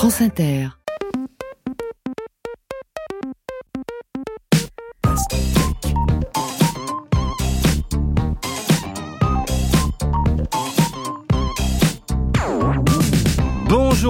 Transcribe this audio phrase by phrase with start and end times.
[0.00, 0.79] France Inter.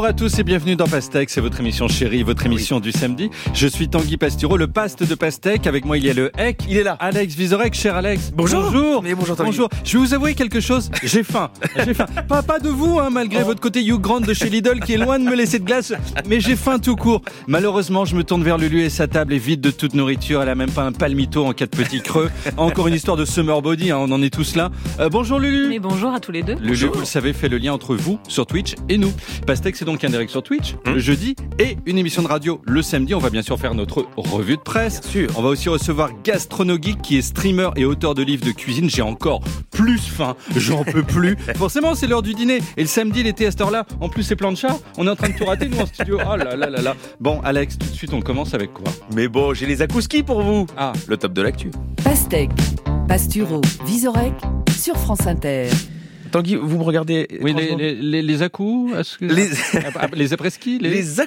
[0.00, 3.28] Bonjour à tous et bienvenue dans Pastèque, c'est votre émission chérie, votre émission du samedi.
[3.52, 5.66] Je suis Tanguy Pastureau, le paste de Pastèque.
[5.66, 6.62] Avec moi, il y a le Hec.
[6.70, 6.96] Il est là.
[7.00, 8.32] Alex Vizorek, cher Alex.
[8.34, 8.62] Bonjour.
[8.62, 9.02] Bonjour.
[9.02, 9.50] Mais bonjour, Tanguy.
[9.50, 9.68] Bonjour.
[9.84, 10.90] Je vais vous avouer quelque chose.
[11.02, 11.50] J'ai faim.
[11.84, 12.06] J'ai faim.
[12.26, 13.44] Pas, pas de vous, hein, malgré Oh.
[13.44, 15.92] votre côté Hugh Grant de chez Lidl qui est loin de me laisser de glace.
[16.26, 17.20] Mais j'ai faim tout court.
[17.46, 20.40] Malheureusement, je me tourne vers Lulu et sa table est vide de toute nourriture.
[20.40, 22.30] Elle a même pas un palmito en cas de petit creux.
[22.56, 24.70] Encore une histoire de summer body, hein, on en est tous là.
[24.98, 25.68] Euh, bonjour Lulu.
[25.68, 26.54] Mais bonjour à tous les deux.
[26.54, 29.12] Lulu, vous le savez, fait le lien entre vous sur Twitch et nous.
[29.46, 30.94] Pastèque, c'est donc un direct sur Twitch Hum.
[30.94, 33.14] le jeudi et une émission de radio le samedi.
[33.14, 35.00] On va bien sûr faire notre revue de presse.
[35.00, 35.30] Bien sûr.
[35.36, 38.88] On va aussi recevoir Gastronogeek qui est streamer et auteur de livres de cuisine.
[38.88, 39.40] J'ai encore
[39.70, 41.36] plus faim, j'en peux plus.
[41.56, 42.58] Forcément, c'est l'heure du dîner.
[42.76, 44.78] Et le samedi, l'été à cette heure-là, en plus, c'est plan de chat.
[44.96, 46.18] On est en train de tout rater, nous, en studio.
[46.20, 46.94] Oh là là là là.
[47.20, 48.84] Bon, Alex, tout de suite, on commence avec quoi?
[49.14, 50.66] Mais bon, j'ai les akouskis pour vous.
[50.76, 51.70] Ah, Le top de l'actu.
[52.04, 52.50] Pastèque,
[53.08, 54.34] Pastureau, Visorek
[54.76, 55.68] sur France Inter.
[56.30, 57.26] Tanguy, vous me regardez.
[57.42, 61.20] oui, les, les, les, les à-coups Ah, les après-ski les, Les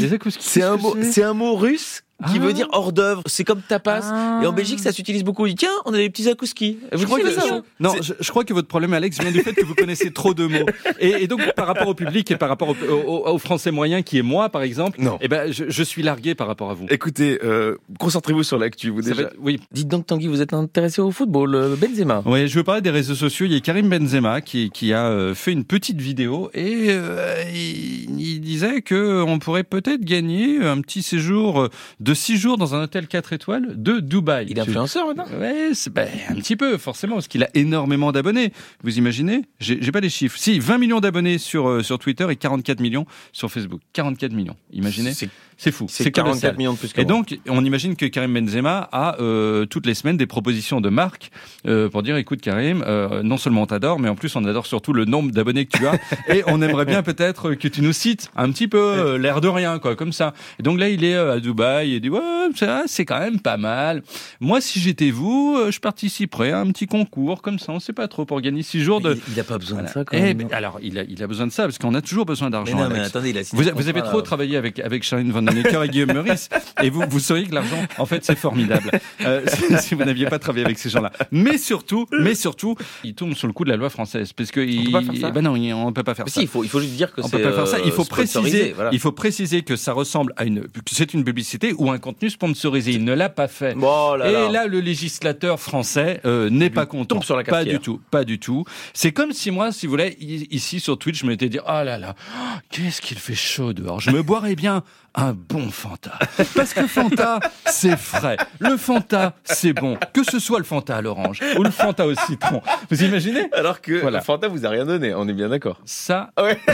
[0.00, 2.40] les à-coups, C'est un mot, un mot russe qui Ah.
[2.40, 3.22] veut dire hors d'œuvre.
[3.26, 4.00] C'est comme tapas.
[4.04, 4.40] Ah.
[4.42, 5.46] Et en Belgique, ça s'utilise beaucoup.
[5.48, 6.78] Tiens, on a des petits akouskis.
[6.92, 9.40] Vous Je crois, que, ça non, je, je crois que votre problème, Alex, vient du
[9.40, 10.66] fait que vous connaissez trop de mots.
[10.98, 14.02] Et, et donc, par rapport au public et par rapport au, au- au français moyen,
[14.02, 15.18] qui est moi, par exemple, Non.
[15.20, 16.86] eh ben, je, je suis largué par rapport à vous.
[16.90, 19.22] Écoutez, euh, concentrez-vous sur l'actu, vous Ça déjà.
[19.22, 19.60] être- oui.
[19.72, 22.22] Dites donc, Tanguy, vous êtes intéressé au football, euh, Benzema.
[22.24, 23.44] Oui, je veux parler des réseaux sociaux.
[23.46, 27.34] Il y a Karim Benzema qui, qui a euh, fait une petite vidéo et euh,
[27.52, 31.68] il, il disait que on pourrait peut-être gagner un petit séjour
[32.06, 34.46] de six jours dans un hôtel 4 étoiles de Dubaï.
[34.48, 35.26] Il est influenceur maintenant?
[35.38, 38.52] Ouais, ben, un petit peu forcément parce qu'il a énormément d'abonnés.
[38.84, 39.42] Vous imaginez?
[39.58, 40.38] J'ai j'ai pas les chiffres.
[40.38, 43.80] Si 20 millions d'abonnés sur euh, sur Twitter et 44 millions sur Facebook.
[43.92, 44.56] 44 millions.
[44.72, 45.12] Imaginez?
[45.58, 45.86] C'est- fou.
[45.88, 46.56] C'est 44 colossal.
[46.58, 47.12] millions de plus que Et moi.
[47.14, 51.30] donc, on imagine que Karim Benzema a euh, toutes les semaines des propositions de marques
[51.66, 54.66] euh, pour dire, écoute Karim, euh, non seulement on t'adore, mais en plus on adore
[54.66, 55.94] surtout le nombre d'abonnés que tu as,
[56.34, 59.48] et on aimerait bien peut-être que tu nous cites un petit peu euh, l'air de
[59.48, 60.34] rien, quoi, comme ça.
[60.58, 62.20] Et donc là, il est euh, à Dubaï, et il dit, ouais,
[62.54, 64.02] ça, c'est quand même pas mal.
[64.40, 67.92] Moi, si j'étais vous, euh, je participerais à un petit concours, comme ça, on sait
[67.94, 69.14] pas trop, pour gagner six jours de...
[69.14, 69.88] Il- Il n'a pas besoin Voilà.
[69.88, 70.36] de ça quand Eh même.
[70.36, 72.52] ben, alors, il a, il a besoin de ça, parce qu'on a toujours besoin Mais
[72.52, 72.76] d'argent.
[72.78, 75.82] non, mais attendez, il a Vous, vous avez trop travaillé avec, avec Charline Van Necker
[75.84, 76.48] et Guillaume Meurice,
[76.82, 78.90] et vous, vous sauriez que l'argent, en fait, c'est formidable.
[79.22, 81.12] Euh, si, si vous n'aviez pas travaillé avec ces gens-là.
[81.30, 84.60] Mais surtout, mais surtout, il tombe sous le coup de la loi française, parce que
[84.60, 85.54] il, peut pas faire ça ben non,
[85.86, 86.40] on peut pas faire Mais ça.
[86.40, 87.38] si, il faut, il faut juste dire que On c'est.
[87.38, 87.78] peut pas faire ça.
[87.84, 88.90] Il faut euh, préciser, voilà.
[88.92, 92.92] il faut préciser que ça ressemble à une, c'est une publicité ou un contenu sponsorisé.
[92.92, 93.74] Il ne l'a pas fait.
[93.80, 94.66] Oh là Et là.
[94.66, 97.16] le législateur français euh, n'est pas content.
[97.16, 98.64] tombe sur la pas du tout, pas du tout.
[98.92, 101.68] C'est comme si moi, si vous voulez, i- ici sur Twitch, je m'étais dit, oh
[101.84, 104.00] là là, oh, qu'est-ce qu'il fait chaud dehors.
[104.00, 104.82] Je me boirais bien
[105.16, 106.12] un bon Fanta.
[106.54, 108.36] Parce que Fanta, c'est frais.
[108.58, 109.96] Le Fanta, c'est bon.
[110.12, 112.60] Que ce soit le Fanta à l'orange ou le Fanta au citron.
[112.90, 113.48] Vous imaginez?
[113.52, 114.20] Alors que Voilà.
[114.20, 115.80] Fanta vous a rien donné, on est bien d'accord.
[115.84, 116.58] Ça, Ouais.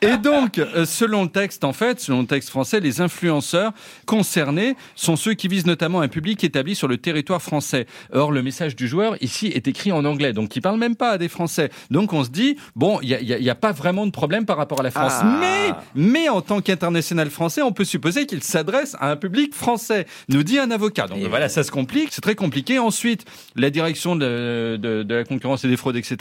[0.00, 3.72] Et donc, euh, selon le texte, en fait, selon le texte français, les influenceurs
[4.06, 7.86] concernés sont ceux qui visent notamment un public établi sur le territoire français.
[8.12, 11.12] Or, le message du joueur ici est écrit en anglais, donc il parle même pas
[11.12, 11.70] à des Français.
[11.90, 13.72] Donc, on se dit bon, il y a, il y a- il y a pas
[13.72, 15.38] vraiment de problème par rapport à la France, Ah.
[15.40, 20.06] mais mais en tant qu'international français, on peut supposer qu'il s'adresse à un public français.
[20.28, 21.06] Nous dit un avocat.
[21.06, 22.78] Donc Et voilà, ça se complique, c'est très compliqué.
[22.78, 23.24] Ensuite,
[23.56, 26.16] la direction de, de, de la concurrence et des fraudes, etc.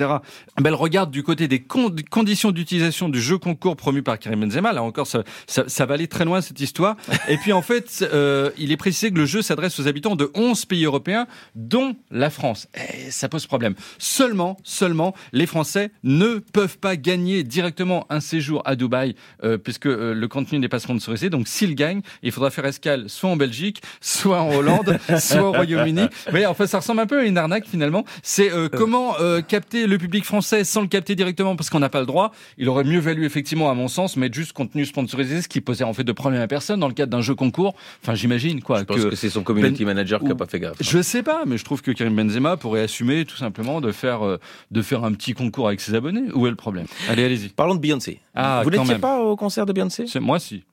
[0.57, 4.41] Ben, elle regarde du côté des con- conditions d'utilisation du jeu concours promu par Karim
[4.41, 4.73] Benzema.
[4.73, 6.95] Là encore, ça, ça, ça va aller très loin cette histoire.
[7.27, 10.31] Et puis en fait, euh, il est précisé que le jeu s'adresse aux habitants de
[10.35, 12.67] 11 pays européens, dont la France.
[12.75, 13.75] Et ça pose problème.
[13.97, 19.85] Seulement, seulement, les Français ne peuvent pas gagner directement un séjour à Dubaï, euh, puisque
[19.87, 21.29] euh, le contenu n'est pas sponsorisé.
[21.29, 25.51] Donc s'ils gagnent, il faudra faire escale soit en Belgique, soit en Hollande, soit au
[25.51, 26.07] Royaume-Uni.
[26.31, 28.05] Mais enfin, ça ressemble un peu à une arnaque finalement.
[28.21, 31.89] C'est euh, comment euh, capter le public français sans le capter directement parce qu'on n'a
[31.89, 32.31] pas le droit?
[32.57, 35.83] Il aurait mieux valu effectivement, à mon sens, mettre juste contenu sponsorisé, ce qui posait
[35.83, 37.73] en fait de problème à personne dans le cadre d'un jeu concours.
[38.01, 38.79] Enfin, j'imagine quoi.
[38.79, 40.77] Je pense que, c'est son community manager qui a ou- pas fait gaffe.
[40.79, 44.25] Je sais pas, mais je trouve que Karim Benzema pourrait assumer tout simplement de faire
[44.25, 44.39] euh,
[44.71, 46.23] de faire un petit concours avec ses abonnés.
[46.33, 46.85] Où est le problème?
[47.09, 47.49] Allez, allez-y.
[47.49, 48.19] Parlons de Beyoncé.
[48.35, 50.05] Ah, vous n'étiez pas au concert de Beyoncé?
[50.07, 50.63] C'est moi si.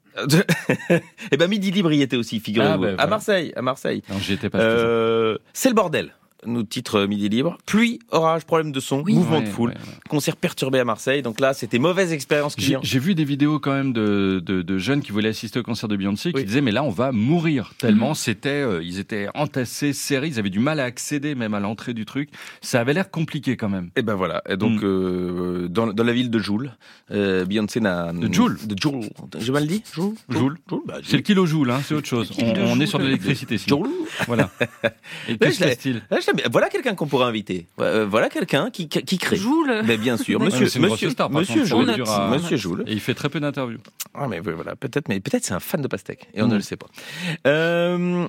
[1.33, 2.73] Eh ben Midi Libre y était aussi, figurez-vous.
[2.73, 3.07] Ah, ben, À.
[3.07, 4.03] Marseille, à Marseille.
[4.11, 4.59] Non, j'y étais pas.
[4.59, 6.13] Euh, c'est le bordel.
[6.47, 7.59] Nous titre Midi Libre.
[7.67, 9.15] Pluie, orage, problème de son, Oui.
[9.15, 9.95] mouvement Ouais, de foule, ouais, ouais.
[10.09, 11.23] concert perturbé à Marseille.
[11.23, 12.81] Donc là, c'était mauvaise expérience J'ai client.
[12.83, 15.89] j'ai vu des vidéos quand même de, de, de jeunes qui voulaient assister au concert
[15.89, 16.45] de Beyoncé qui Oui.
[16.45, 20.51] disaient mais là on va mourir tellement c'était euh, ils étaient entassés serrés ils avaient
[20.51, 23.91] du mal à accéder même à l'entrée du truc ça avait l'air compliqué quand même
[23.97, 24.43] Et ben voilà.
[24.49, 24.85] Et donc Mm.
[24.85, 26.73] euh, dans, dans la ville de Joule,
[27.11, 29.01] euh, Beyoncé n'a De Joule de Joule.
[29.39, 30.15] J'ai mal dit Joule.
[30.29, 30.57] Joule.
[30.69, 30.81] Joule.
[30.87, 32.87] Bah, c'est le kilojoule hein, c'est autre chose on, kilo on est joule.
[32.87, 33.59] sur de l'électricité.
[33.59, 33.89] Joule.
[34.27, 34.51] voilà
[35.29, 36.49] et Ouais, que Ah.
[36.53, 37.67] Voilà quelqu'un qu'on pourrait inviter.
[37.79, 39.37] Ouais, euh, voilà quelqu'un qui, qui crée.
[39.37, 39.83] Joule.
[39.85, 42.05] Mais bien sûr, monsieur, mais c'est une grosse monsieur, star, par monsieur contre, ça Joule.
[42.05, 42.85] va à- Monsieur Joule.
[42.87, 43.79] et il fait très peu d'interviews
[44.15, 46.51] Ah mais oui, voilà, peut-être, mais peut-être c'est un fan de pastèque et on Mm.
[46.51, 46.87] ne le sait pas.
[47.47, 48.27] Euh,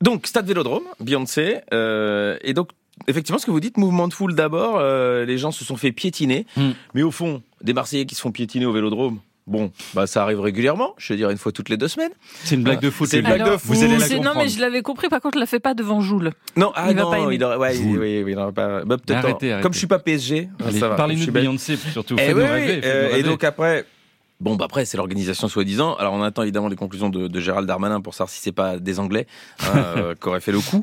[0.00, 2.70] donc stade Vélodrome, Beyoncé, euh, et donc
[3.06, 5.92] effectivement ce que vous dites, mouvement de foule d'abord, euh, les gens se sont fait
[5.92, 6.70] piétiner, Mm.
[6.94, 9.20] mais au fond, des Marseillais qui se font piétiner au Vélodrome.
[9.46, 12.12] Bon, bah ça arrive régulièrement, je veux dire une fois toutes les deux semaines.
[12.44, 13.76] c'est une blague de foot C'est une blague de vous foot.
[13.82, 15.08] allez la C'est- non comprendre mais je l'avais compris.
[15.10, 16.30] Par contre, je la fais pas devant Joule.
[16.56, 17.34] Non, ah Il va non, pas aimer.
[17.34, 18.84] il aurait, ouais, il- oui, oui, il aurait pas.
[18.86, 18.96] Bah.
[19.10, 19.58] Arrêtez, en- arrêtez.
[19.62, 20.94] Comme je suis pas PSG, Allez, ça va.
[20.96, 21.30] parlez-nous Je de.
[21.32, 23.84] Beyoncé surtout Eh oui, rêver, euh, et donc après,
[24.44, 25.94] bon bah après c'est l'organisation soi-disant.
[25.96, 28.78] Alors on attend évidemment les conclusions de, de Gérald Darmanin pour savoir si c'est pas
[28.78, 29.26] des Anglais
[29.60, 29.64] hein,
[29.96, 30.82] euh, qui auraient fait le coup.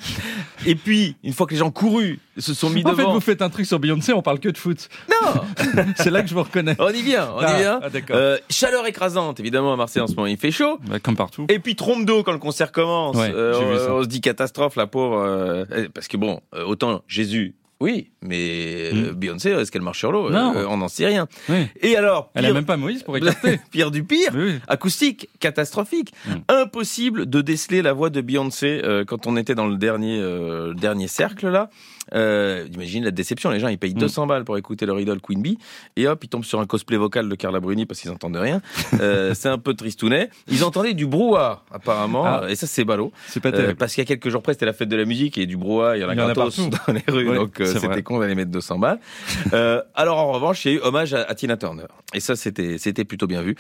[0.66, 3.20] Et puis une fois que les gens courus se sont mis en fait devant, vous
[3.22, 5.42] faites un truc sur Beyoncé on parle que de foot non,
[5.98, 7.80] c'est là que je vous reconnais on y vient, on Ah, y vient.
[7.84, 7.88] ah.
[8.12, 10.80] Euh, chaleur écrasante évidemment à Marseille en ce moment il fait chaud.
[10.88, 13.16] Bah, comme partout Et puis trompe d'eau quand le concert commence.
[13.16, 15.18] Ouais, Euh, on, on se dit catastrophe la pauvre.
[15.20, 17.54] euh, parce que bon, autant Jésus.
[17.82, 19.16] Oui, mais euh, Mm.
[19.16, 20.30] Beyoncé, est-ce qu'elle marche sur l'eau?
[20.30, 20.54] Non.
[20.56, 21.28] Euh, On n'en sait rien.
[21.50, 21.66] Oui.
[21.82, 23.60] Et alors, Elle a pire, même pas Moïse pour écarter.
[23.72, 26.14] pire du pire, Oui, acoustique, catastrophique.
[26.28, 26.32] Mm.
[26.50, 30.68] Impossible de déceler la voix de Beyoncé euh, quand on était dans le dernier, euh,
[30.70, 31.70] le dernier cercle là.
[32.14, 34.00] Euh, imagine la déception, les gens ils payent Mm.
[34.00, 35.58] 200 balles pour écouter leur idole Queen Bee
[35.96, 38.62] et hop ils tombent sur un cosplay vocal de Carla Bruni parce qu'ils entendent rien.
[39.02, 40.30] Euh, c'est un peu tristounet.
[40.50, 42.44] Ils entendaient du brouhaha apparemment Ah.
[42.50, 43.12] et ça c'est ballot.
[43.28, 43.76] C'est pas Euh, terrible.
[43.76, 45.56] parce qu'il y a quelques jours près c'était la fête de la musique et du
[45.58, 46.70] brouhaha il y en a, Il y en a partout.
[46.88, 49.00] dans les rues Ouais, donc euh, c'était con d'aller mettre 200 balles.
[49.54, 52.36] Euh, alors en revanche il y a eu hommage à, à Tina Turner et ça
[52.36, 53.56] c'était c'était plutôt bien vu.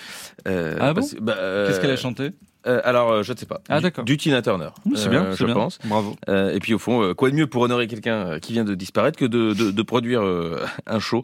[0.47, 2.31] Euh, Ah bon bah, euh, Qu'est-ce qu'elle a chanté?
[2.67, 3.61] Euh, alors, euh, je ne sais pas.
[3.69, 4.03] Ah, Du- d'accord.
[4.05, 4.69] Du Tina Turner.
[4.95, 5.53] C'est euh, bien, je c'est bien.
[5.55, 5.79] pense.
[5.85, 6.15] Bravo.
[6.29, 8.63] Euh, et puis au fond, euh, quoi de mieux pour honorer quelqu'un euh, qui vient
[8.63, 11.23] de disparaître que de, de, de produire euh, un show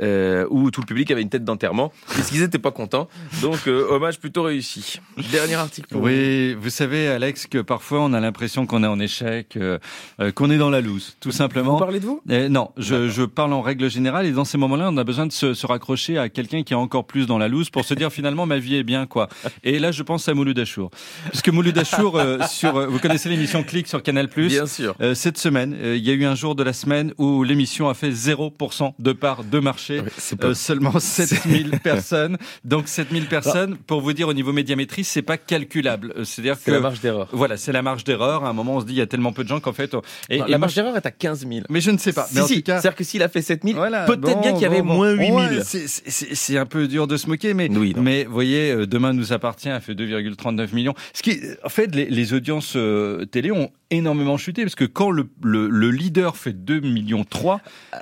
[0.00, 3.08] euh, où tout le public avait une tête d'enterrement, puisqu'ils n'étaient pas contents.
[3.42, 5.00] Donc, euh, hommage plutôt réussi.
[5.32, 9.00] Dernier article pour Oui, vous savez, Alex, que parfois on a l'impression qu'on est en
[9.00, 9.78] échec, euh,
[10.20, 11.72] euh, qu'on est dans la loose, tout simplement.
[11.74, 12.20] Vous parlez de vous?
[12.26, 15.32] Non, je, je parle en règle générale et dans ces moments-là, on a besoin de
[15.32, 18.10] se, se raccrocher à quelqu'un qui est encore plus dans la loose pour se dire
[18.12, 19.28] finalement ma vie est bien quoi.
[19.64, 20.90] Et là, je pense à Mouloud Achour,
[21.30, 24.94] puisque Mouloud Achour euh, sur, euh, vous connaissez l'émission Click sur Canal Bien sûr.
[25.00, 27.88] Euh, cette semaine, euh, il y a eu un jour de la semaine où l'émission
[27.88, 30.02] a fait 0% de part de marché.
[30.18, 32.36] C'est Euh, seulement 7000 personnes.
[32.64, 36.12] Donc 7000 personnes, pour vous dire au niveau médiamétrie, c'est pas calculable.
[36.16, 37.28] Euh, C'est-à-dire c'est que la marge d'erreur.
[37.32, 38.44] voilà, c'est la marge d'erreur.
[38.44, 39.94] À un moment, on se dit il y a tellement peu de gens qu'en fait,
[39.94, 41.60] on- et, Non, et la marge d'erreur est à 15 000.
[41.70, 42.26] mais je ne sais pas.
[42.26, 42.62] Si, si.
[42.62, 44.82] cas, C'est-à-dire que s'il a fait 7 000, voilà, peut-être bon, bien qu'il y avait
[44.82, 45.36] bon, moins 8 000.
[45.38, 49.32] Ouais, c'est- un peu dur de se moquer, mais Oui, mais vous voyez, demain nous
[49.32, 50.94] appartient a fait 2,39 millions.
[51.14, 55.10] Ce qui, en fait, les, les audiences euh, télé ont énormément chuté parce que quand
[55.10, 57.60] le, le, le leader fait 2 millions 3,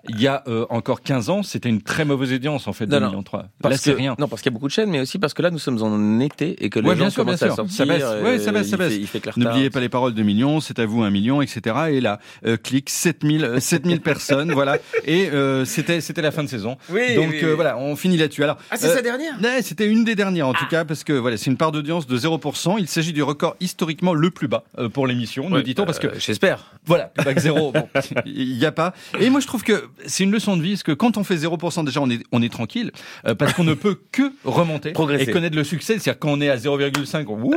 [0.08, 2.94] il y a euh, encore 15 ans, c'était une très mauvaise audience en fait 2
[2.96, 3.08] Non, non.
[3.10, 3.42] millions 3.
[3.42, 4.14] Là, Parce c'est que, rien.
[4.18, 5.82] Non, parce qu'il y a beaucoup de chaînes, mais aussi parce que là, nous sommes
[5.82, 7.56] en été et que les Ouais, gens bien sûr, commencent bien à sûr.
[7.68, 7.76] sortir.
[7.76, 8.22] Ça baisse.
[8.24, 8.92] Ouais, ça baisse, euh, ça il baisse.
[8.94, 11.42] fait- Il fait clair N'oubliez pas les paroles de millions, c'est à vous un million,
[11.42, 11.76] etc.
[11.90, 14.78] Et là, euh, clic 7000 euh, 7000 personnes, voilà.
[15.04, 16.76] Et euh, c'était c'était la fin de saison.
[16.88, 17.54] Oui, Donc oui, euh, oui.
[17.56, 18.42] voilà, on finit là-dessus.
[18.42, 19.34] Alors, Ah, c'est euh, sa dernière?
[19.42, 22.06] Ouais, c'était une des dernières en tout cas parce que voilà, c'est une part d'audience
[22.06, 22.53] de 0%.
[22.78, 26.06] Il s'agit du record historiquement le plus bas euh, pour l'émission, nous dit-on, parce que
[26.08, 26.72] euh, J'espère.
[26.86, 27.72] voilà, plus bas que zéro,
[28.26, 28.94] il y a pas.
[29.20, 31.36] Et moi je trouve que c'est une leçon de vie, parce que quand on fait
[31.36, 32.92] 0% déjà, on est on est tranquille,
[33.26, 35.30] euh, parce qu'on ne peut que remonter Progresser.
[35.30, 35.98] et connaître le succès.
[35.98, 37.54] C'est-à-dire quand on est à 0,5, on, wouh,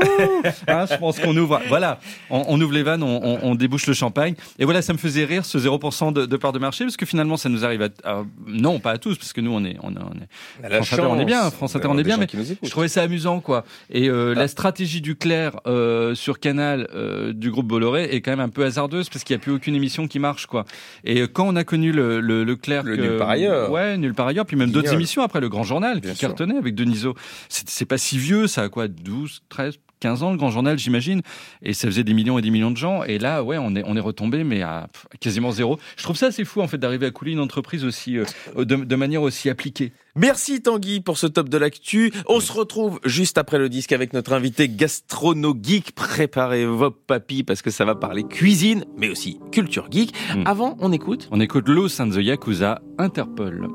[0.67, 4.35] hein, je pense qu'on ouvre, voilà, on, on ouvre les vannes, on, débouche le champagne.
[4.59, 7.05] Et voilà, ça me faisait rire ce 0% de, de part de marché, parce que
[7.05, 9.77] finalement ça nous arrive à, à- non pas à tous, parce que nous on est
[9.83, 12.27] on, est- on est France Inter, on est bien, France Inter, on est bien, mais
[12.63, 13.63] je trouvais ça amusant, quoi.
[13.91, 14.39] Et euh, Ah.
[14.39, 18.49] la stratégie du Clair euh, sur Canal euh, du groupe Bolloré est quand même un
[18.49, 20.65] peu hasardeuse parce qu'il n'y a plus aucune émission qui marche, quoi.
[21.03, 23.71] Et euh, quand on a connu le, le, le Clair, Le que- Nulle part ailleurs.
[23.71, 26.29] ouais, nul par ailleurs, puis même d'autres émissions après le Grand Journal Bien qui sûr.
[26.29, 27.15] cartonnait avec Deniso.
[27.49, 30.77] C'est c'est pas si vieux, ça a quoi, 12, 13 15 ans le grand journal
[30.77, 31.21] j'imagine
[31.61, 33.83] et ça faisait des millions et des millions de gens et là ouais on est
[33.85, 34.87] on est retombé mais à
[35.19, 38.17] quasiment zéro je trouve ça assez fou en fait d'arriver à couler une entreprise aussi
[38.17, 38.25] euh,
[38.57, 42.11] de, de manière aussi appliquée Merci Tanguy pour ce top de l'actu.
[42.27, 45.91] On se retrouve juste après le disque avec notre invité gastrono geek.
[45.91, 50.15] Préparez vos papilles parce que ça va parler cuisine, mais aussi culture geek.
[50.35, 50.47] Mm.
[50.47, 51.29] Avant, on écoute.
[51.29, 53.67] on écoute Los and the Yakuza Interpol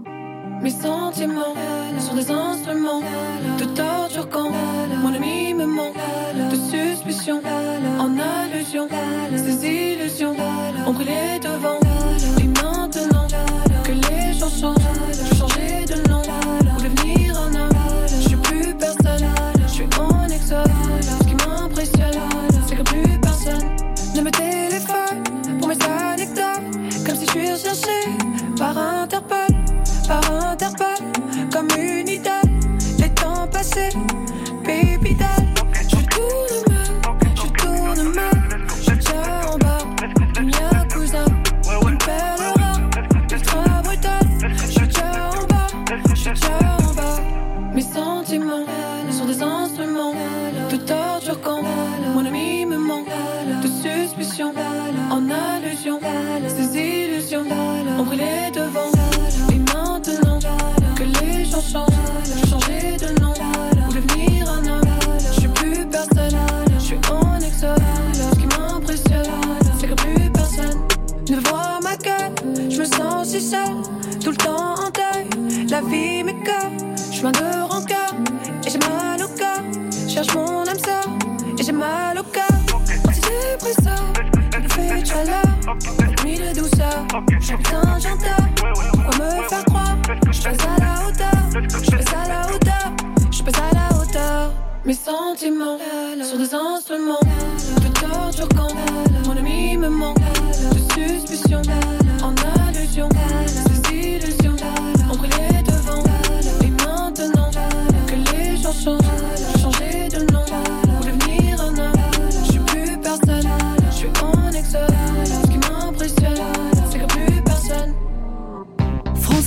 [0.63, 1.55] Mes sentiments
[2.01, 3.03] sont des instruments
[3.61, 4.51] de torture quand
[7.31, 8.89] en allusion,
[9.37, 10.35] ces illusions
[10.87, 11.41] ont pris les.
[12.43, 13.29] Et maintenant
[13.85, 14.77] que les gens changent,
[15.13, 17.71] je changer de nom pour devenir un homme.
[18.09, 19.25] Je suis plus personne,
[19.63, 20.71] je suis en exode.
[21.21, 22.19] Ce qui m'impressionne,
[22.67, 23.77] c'est que plus personne
[24.17, 28.09] ne me téléphone pour mes anecdotes, comme si je suis recherché
[28.59, 29.52] par Interpol.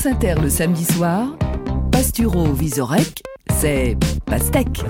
[0.06, 1.36] France Inter le samedi soir,
[1.92, 3.24] Pasturo Visorek,
[3.58, 3.98] c'est
[4.28, 4.84] Pastèque.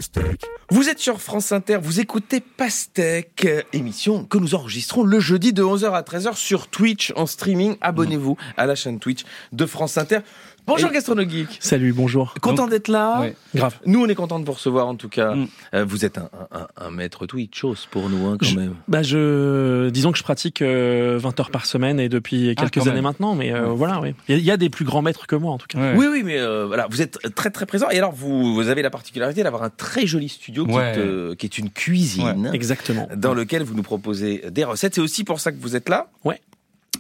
[0.72, 5.54] Vous êtes sur France Inter, vous écoutez Pastèque, euh, émission que nous enregistrons le jeudi
[5.54, 7.78] de 11h à 13h sur Twitch en streaming.
[7.80, 10.20] Abonnez-vous à la chaîne Twitch de France Inter.
[10.68, 11.58] Bonjour Gastrono Geek.
[11.60, 12.34] Salut, bonjour.
[12.42, 13.20] Content d'être là?
[13.22, 13.36] Ouais.
[13.54, 13.76] Grave.
[13.86, 15.36] Nous, on est content de vous recevoir en tout cas.
[15.36, 15.48] Mm.
[15.76, 18.74] Euh, vous êtes un, un, un- maître Twitchos pour nous hein, quand Je- même.
[18.88, 22.82] Bah je, disons que je pratique euh, 20 heures par semaine et depuis Ah, quelques
[22.88, 23.04] années même.
[23.04, 24.16] maintenant, mais euh, voilà, oui.
[24.28, 25.78] Il y, a- il y a des plus grands maîtres que moi en tout cas.
[25.78, 25.94] Ouais.
[25.98, 27.90] Oui, oui, mais euh, voilà, vous êtes très très présent.
[27.92, 30.94] Et alors, vous, vous avez la particularité d'avoir un très joli studio qui, Ouais.
[30.96, 32.50] est, euh, qui est une cuisine.
[32.54, 33.08] Exactement.
[33.16, 34.96] dans lequel vous nous proposez des recettes.
[34.96, 36.08] C'est aussi pour ça que vous êtes là?
[36.24, 36.42] Ouais.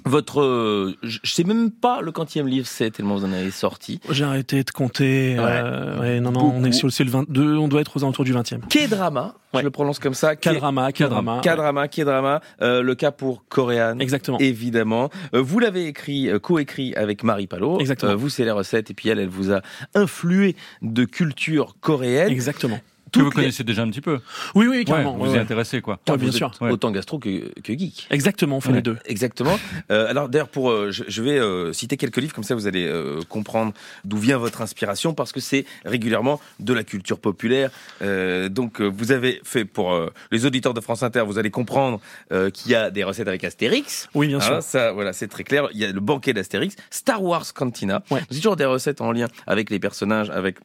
[0.05, 3.99] Votre, euh, je sais même pas le quantième livre c'est tellement vous en avez sorti.
[4.11, 5.35] J'ai arrêté de compter.
[5.39, 8.03] euh, ouais, non, non, on est sur le, c'est le 22, on doit être aux
[8.03, 8.59] alentours du 20e.
[8.69, 9.61] K-drama, Ouais.
[9.61, 10.35] je le prononce comme ça.
[10.35, 11.39] K-drama, K-drama.
[11.41, 12.41] K-drama, K-drama.
[12.61, 14.01] Euh, le cas pour Coréane.
[14.01, 14.37] Exactement.
[14.39, 15.09] Évidemment.
[15.33, 17.79] Euh, vous l'avez écrit, co-écrit avec Marie Palot.
[17.79, 18.15] Exactement.
[18.15, 18.91] Vous, c'est les recettes.
[18.91, 19.61] Et puis elle, elle vous a
[19.93, 22.29] influé de culture coréenne.
[22.29, 22.79] Exactement.
[23.15, 24.19] Que vous les- connaissez déjà un petit peu.
[24.53, 25.13] Oui, oui, Ouais, carrément.
[25.15, 25.39] vous ouais, y ouais.
[25.39, 25.99] intéressez quoi.
[26.07, 26.51] Ouais, Vous bien sûr.
[26.61, 26.71] Ouais.
[26.71, 28.07] Autant gastro que, que geek.
[28.11, 28.75] Exactement, on fait Ouais.
[28.75, 28.97] les deux.
[29.05, 29.57] Exactement.
[29.91, 32.67] Euh, alors d'ailleurs, pour, euh, je, je vais euh, citer quelques livres comme ça, vous
[32.67, 37.69] allez euh, comprendre d'où vient votre inspiration parce que c'est régulièrement de la culture populaire.
[38.01, 41.51] Euh, donc euh, vous avez fait pour euh, les auditeurs de France Inter, vous allez
[41.51, 41.99] comprendre
[42.31, 44.09] euh, qu'il y a des recettes avec Astérix.
[44.13, 44.55] Oui, bien sûr.
[44.55, 45.67] Hein, ça, voilà, c'est très clair.
[45.73, 48.03] Il y a le banquet d'Astérix, Star Wars Cantina.
[48.11, 48.21] Ouais.
[48.29, 50.57] C'est toujours des recettes en lien avec les personnages, avec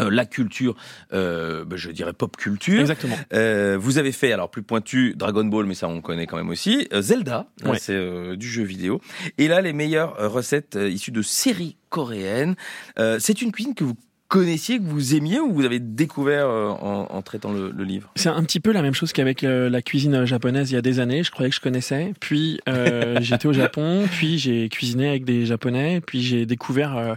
[0.00, 0.74] euh, la culture,
[1.12, 2.80] euh, ben, je dirais pop culture.
[2.80, 3.16] Exactement.
[3.32, 6.48] Euh, vous avez fait, alors plus pointu, Dragon Ball, mais ça on connaît quand même
[6.50, 6.88] aussi.
[6.92, 7.78] Euh, Zelda, Ouais.
[7.78, 9.00] c'est euh, du jeu vidéo.
[9.38, 12.54] Et là, les meilleures euh, recettes issues de séries coréennes.
[12.98, 13.96] Euh, c'est une cuisine que vous
[14.32, 18.10] connaissiez, que vous aimiez ou vous avez découvert euh, en, en traitant le, le livre?
[18.16, 20.80] C'est un petit peu la même chose qu'avec euh, la cuisine japonaise il y a
[20.80, 21.22] des années.
[21.22, 22.14] Je croyais que je connaissais.
[22.18, 27.14] Puis euh, j'étais au Japon, puis j'ai cuisiné avec des Japonais, puis j'ai découvert euh,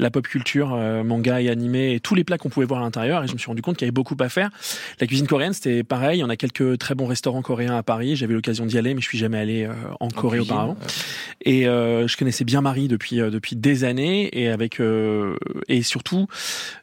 [0.00, 2.82] la pop culture, euh, manga et animé et tous les plats qu'on pouvait voir à
[2.82, 3.22] l'intérieur.
[3.22, 4.50] Et je me suis rendu compte qu'il y avait beaucoup à faire.
[5.00, 6.24] La cuisine coréenne, c'était pareil.
[6.24, 8.16] On a quelques très bons restaurants coréens à Paris.
[8.16, 10.76] J'avais l'occasion d'y aller, mais je suis jamais allé euh, en Corée cuisine, auparavant.
[11.46, 15.36] Et euh, je connaissais bien Marie depuis euh, depuis des années et avec euh,
[15.68, 16.26] et surtout,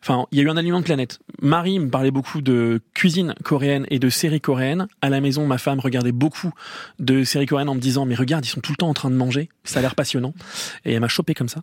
[0.01, 1.19] enfin, il y a eu un aliment de planète.
[1.41, 4.87] Marie me parlait beaucoup de cuisine coréenne et de séries coréennes.
[5.01, 6.51] À la maison, ma femme regardait beaucoup
[6.99, 9.09] de séries coréennes en me disant mais regarde, ils sont tout le temps en train
[9.09, 9.49] de manger.
[9.63, 10.33] Ça a l'air passionnant.
[10.85, 11.61] Et elle m'a chopé comme ça.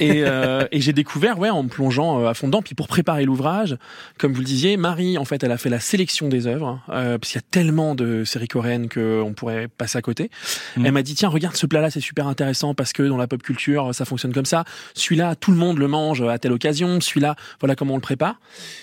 [0.00, 2.62] Et, euh, et j'ai découvert, ouais, en me plongeant euh, à fond dedans.
[2.62, 3.76] Puis pour préparer l'ouvrage,
[4.18, 7.18] comme vous le disiez, Marie, en fait, elle a fait la sélection des œuvres, euh,
[7.18, 10.30] parce qu'il y a tellement de séries coréennes qu'on pourrait passer à côté.
[10.76, 10.86] Mm.
[10.86, 13.42] Elle m'a dit, tiens, regarde ce plat-là, c'est super intéressant parce que dans la pop
[13.42, 14.64] culture, ça fonctionne comme ça.
[14.94, 17.00] Celui-là, tout le monde le mange à telle occasion.
[17.00, 18.40] Celui-là, voilà comment on le prépare.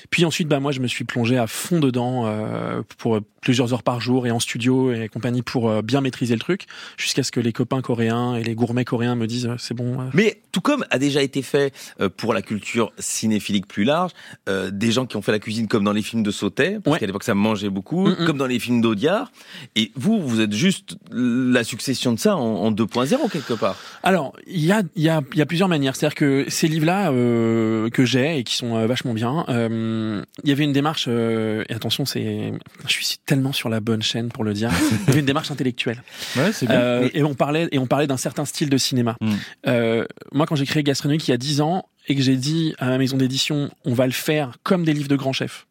[0.10, 3.83] Puis ensuite, bah, moi, je me suis plongé à fond dedans euh, pour plusieurs heures
[3.83, 6.65] par jour et en studio et compagnie pour euh, bien maîtriser le truc,
[6.98, 10.00] jusqu'à ce que les copains coréens et les gourmets coréens me disent, euh, c'est bon.
[10.00, 11.74] euh, Mais tout comme a déjà été fait
[12.17, 14.12] pour la culture cinéphilique plus large,
[14.50, 16.93] euh, des gens qui ont fait la cuisine comme dans les films de Sautet, parce
[16.93, 17.00] Ouais.
[17.00, 18.25] qu'à l'époque ça mangeait beaucoup, Mm, mm.
[18.25, 19.31] comme dans les films d'Audiard.
[19.75, 23.75] Et vous, vous êtes juste la succession de ça en, en 2.0 quelque part.
[24.03, 25.95] Alors, il y a, y, a, y a plusieurs manières.
[25.95, 30.50] C'est-à-dire que ces livres-là euh, que j'ai et qui sont euh, vachement bien, euh, il
[30.50, 32.53] y avait une démarche, euh, et attention, c'est,
[32.88, 35.52] je suis tellement sur la bonne chaîne pour le dire, il y avait une démarche
[35.52, 36.04] intellectuelle.
[36.36, 36.76] Ouais, c'est bien.
[36.76, 39.16] Euh, Et on parlait, et on parlait d'un certain style de cinéma.
[39.22, 39.32] Mm.
[39.68, 42.76] Euh, moi, quand j'ai créé Gastronomique il y a 10 ans et que j'ai dit
[42.78, 45.66] à ma maison d'édition, on va le faire comme des livres de grands chefs.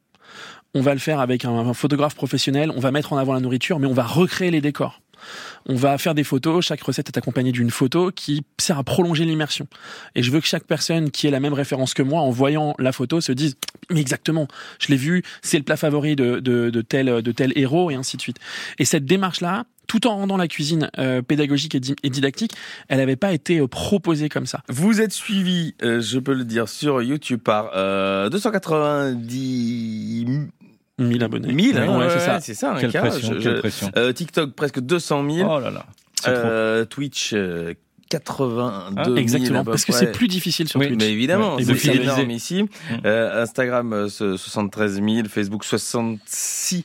[0.72, 3.40] On va le faire avec un, un photographe professionnel, on va mettre en avant la
[3.40, 5.02] nourriture, mais on va recréer les décors.
[5.66, 9.24] On va faire des photos, chaque recette est accompagnée d'une photo qui sert à prolonger
[9.24, 9.66] l'immersion.
[10.14, 12.74] Et je veux que chaque personne qui ait la même référence que moi, en voyant
[12.78, 13.56] la photo, se dise
[13.92, 14.46] mais exactement,
[14.78, 18.16] je l'ai vu, c'est le plat favori de, de, tel de tel héros et ainsi
[18.16, 18.36] de suite.
[18.78, 22.52] Et cette démarche-là, tout en rendant la cuisine euh, pédagogique et, di- et didactique,
[22.88, 24.62] elle n'avait pas été euh, proposée comme ça.
[24.68, 30.26] Vous êtes suivi, euh, je peux le dire, sur YouTube par euh, 290
[31.00, 31.48] 1000 abonnés.
[31.72, 31.78] 000.
[31.78, 32.40] Ouais, hein, ouais, c'est ça.
[32.40, 32.72] C'est ça.
[32.74, 33.00] un Quelle cas.
[33.02, 33.90] pression, Je- quelle je- pression.
[33.96, 35.50] euh, TikTok presque 200 000.
[35.50, 35.86] Oh là là.
[36.28, 37.72] Euh, Twitch euh,
[38.10, 40.98] 82 000 Exactement, à peu parce que c'est plus difficile sur Oui, Twitch.
[41.00, 42.68] Mais évidemment, Ouais, c'est énorme ici.
[43.04, 46.84] Euh, Instagram, euh, ce- 73 000, Facebook, 66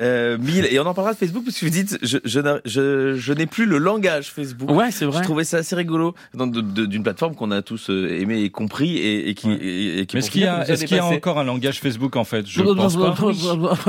[0.00, 0.66] euh, 1000.
[0.70, 3.46] Et on en parlera de Facebook parce que vous dites, je, je, je, je n'ai
[3.46, 4.70] plus le langage Facebook.
[4.70, 5.18] Ouais, c'est vrai.
[5.18, 9.28] Je trouvais ça assez rigolo d'une plateforme qu'on a tous euh, aimé et compris et,
[9.28, 9.58] et qui, Ouais.
[9.60, 11.44] et, et qui Mais pour est-ce qu'il y a, est-ce qu'il y a encore un
[11.44, 12.46] langage Facebook en fait?
[12.46, 13.14] Je pense pas.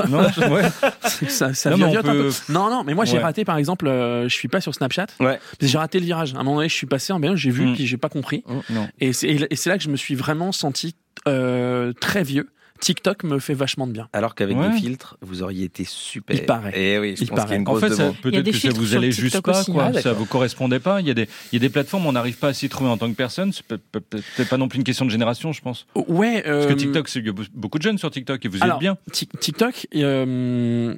[0.10, 0.64] Non, je- ouais.
[1.30, 2.54] ça, ça Non, mais on virevolte un peut- peu.
[2.54, 3.24] Non, non, mais moi j'ai Ouais.
[3.24, 5.08] raté par exemple, euh, je suis pas sur Snapchat.
[5.20, 5.40] Ouais.
[5.62, 6.34] J'ai raté le virage.
[6.34, 7.74] À un moment donné, je suis passé en bien, j'ai vu, Mm.
[7.76, 8.44] puis j'ai pas compris.
[8.70, 8.88] Non.
[9.00, 10.96] Et c'est et c'est là que je me suis vraiment senti
[11.28, 12.50] euh, très vieux.
[12.84, 14.10] TikTok me fait vachement de bien.
[14.12, 14.70] Alors qu'avec Ouais.
[14.72, 16.36] des filtres, vous auriez été super.
[16.36, 16.78] Il paraît.
[16.78, 17.76] Et oui, je Il pense qu'il y a une paraît.
[17.78, 18.16] En grosse fait, ça- demande.
[18.26, 19.86] Il y a peut-être des que ça vous allait TikTok juste pas, aussi, quoi.
[19.86, 19.92] hein.
[19.96, 21.00] Ah, ça vous correspondait pas.
[21.00, 22.90] Il y a des, il y a des plateformes, on n'arrive pas à s'y trouver
[22.90, 23.54] en tant que personne.
[23.54, 25.88] C'est peut- peut- peut-être pas non plus une question de génération, je pense.
[25.96, 26.42] Ouais.
[26.44, 28.58] Parce que euh, TikTok, c'est il y a beaucoup de jeunes sur TikTok et vous
[28.58, 28.98] y Alors, êtes bien.
[29.12, 30.96] Tik- TikTok, euh,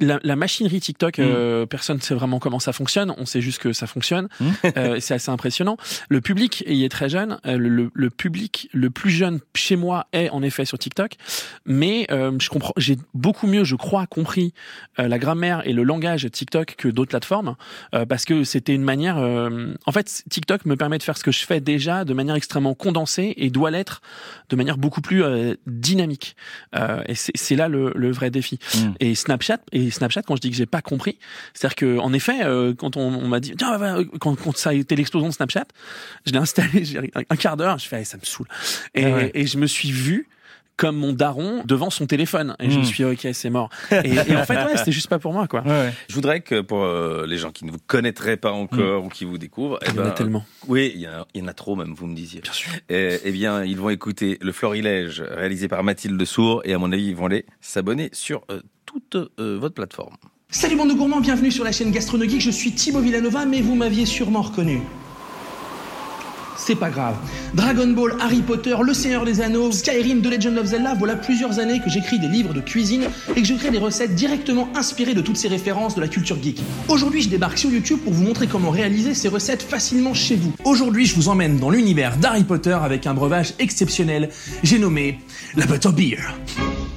[0.00, 1.22] la, la machinerie TikTok, Mm.
[1.22, 3.12] euh, personne ne sait vraiment comment ça fonctionne.
[3.18, 4.28] On sait juste que ça fonctionne.
[4.40, 4.50] Mm.
[4.76, 5.76] Euh, c'est assez impressionnant.
[6.08, 7.38] Le public il est très jeune.
[7.46, 11.12] Euh, le, le- le public le plus jeune chez moi est en effet sur TikTok.
[11.66, 14.52] Mais euh, je comprends, j'ai beaucoup mieux, je crois, compris
[14.98, 17.56] euh, la grammaire et le langage TikTok que d'autres plateformes,
[17.94, 19.18] euh, parce que c'était une manière.
[19.18, 22.34] euh, en fait, TikTok me permet de faire ce que je fais déjà de manière
[22.34, 24.00] extrêmement condensée et doit l'être
[24.48, 26.36] de manière beaucoup plus euh, dynamique.
[26.76, 28.58] Euh, et c'est c'est là le, le vrai défi.
[28.74, 28.78] Mm.
[29.00, 31.18] Et Snapchat, et Snapchat, quand je dis que j'ai pas compris,
[31.54, 33.78] c'est-à-dire que en effet, euh, quand on, on m'a dit, tiens,
[34.20, 35.66] quand, quand ça a été l'explosion de Snapchat,
[36.26, 38.48] je l'ai installé, j'ai un, quart d'heure, je fais, eh, ça me saoule.
[38.94, 39.30] Et, Ah ouais.
[39.34, 40.28] et je me suis vu
[40.78, 42.56] comme mon daron devant son téléphone.
[42.60, 43.68] Et je me suis dit, ok, c'est mort.
[43.90, 45.60] Et, et en fait, ouais, c'était juste pas pour moi, quoi.
[45.62, 45.92] Ouais, ouais.
[46.08, 49.24] Je voudrais que pour euh, les gens qui ne vous connaîtraient pas encore ou qui
[49.26, 50.46] vous découvrent, eh Il y en a ben, tellement.
[50.68, 52.40] oui, il y, en a- il y en a trop même, vous me disiez.
[52.40, 52.70] Bien sûr.
[52.88, 56.92] Eh, eh bien, ils vont écouter le Florilège réalisé par Mathilde Sour et à mon
[56.92, 60.14] avis, ils vont aller s'abonner sur euh, toute euh, votre plateforme.
[60.50, 63.74] Salut bande de gourmands, bienvenue sur la chaîne Gastronogeek, je suis Thibaut Villanova, mais vous
[63.74, 64.80] m'aviez sûrement reconnu.
[66.58, 67.14] C'est pas grave.
[67.54, 71.58] Dragon Ball, Harry Potter, Le Seigneur des Anneaux, Skyrim, The Legend of Zelda, voilà plusieurs
[71.58, 75.14] années que j'écris des livres de cuisine et que je crée des recettes directement inspirées
[75.14, 76.60] de toutes ces références de la culture geek.
[76.88, 80.52] Aujourd'hui, je débarque sur YouTube pour vous montrer comment réaliser ces recettes facilement chez vous.
[80.64, 84.28] Aujourd'hui, je vous emmène dans l'univers d'Harry Potter avec un breuvage exceptionnel,
[84.62, 85.20] j'ai nommé
[85.56, 86.18] la Butterbeer.
[86.58, 86.87] La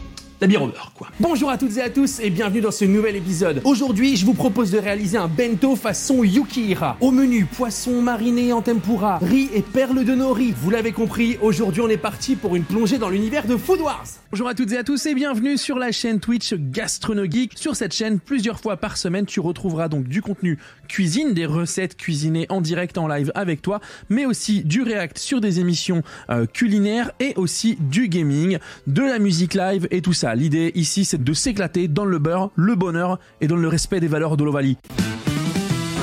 [1.19, 3.61] Bonjour à toutes et à tous et bienvenue dans ce nouvel épisode.
[3.63, 6.97] Aujourd'hui, je vous propose de réaliser un bento façon Yukihira.
[6.99, 10.55] Au menu, poisson mariné en tempura, riz et perles de nori.
[10.57, 14.03] Vous l'avez compris, aujourd'hui on est parti pour une plongée dans l'univers de Food Wars.
[14.31, 17.51] Bonjour à toutes et à tous et bienvenue sur la chaîne Twitch Gastronogeek.
[17.55, 21.95] Sur cette chaîne, plusieurs fois par semaine, tu retrouveras donc du contenu cuisine, des recettes
[21.97, 26.01] cuisinées en direct en live avec toi, mais aussi du react sur des émissions
[26.31, 30.30] euh, culinaires et aussi du gaming, de la musique live et tout ça.
[30.35, 34.07] L'idée ici, c'est de s'éclater dans le beurre, le bonheur et dans le respect des
[34.07, 34.77] valeurs de l'Ovalie.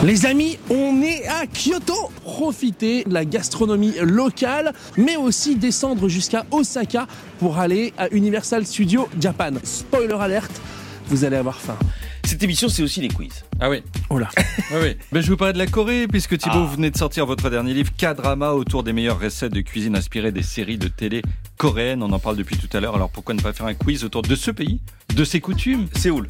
[0.05, 2.13] Les amis, on est à Kyoto.
[2.23, 7.09] Profitez de la gastronomie locale, mais aussi descendre jusqu'à Osaka
[7.41, 9.55] pour aller à Universal Studio Japan.
[9.65, 10.61] Spoiler alerte,
[11.09, 11.77] vous allez avoir faim.
[12.25, 13.45] Cette émission, c'est aussi les quiz.
[13.61, 13.83] Ah oui.
[14.11, 14.29] Oh là.
[14.73, 14.99] Ouais, ouais.
[15.13, 16.59] Ben, je vais vous parler de la Corée, puisque Thibaut, Ah.
[16.67, 20.33] vous venez de sortir votre dernier livre, K-drama, autour des meilleures recettes de cuisine inspirées
[20.33, 21.23] des séries de télé
[21.57, 22.03] coréennes.
[22.03, 22.95] On en parle depuis tout à l'heure.
[22.95, 24.81] Alors pourquoi ne pas faire un quiz autour de ce pays,
[25.15, 25.87] de ses coutumes?
[25.95, 26.29] Séoul.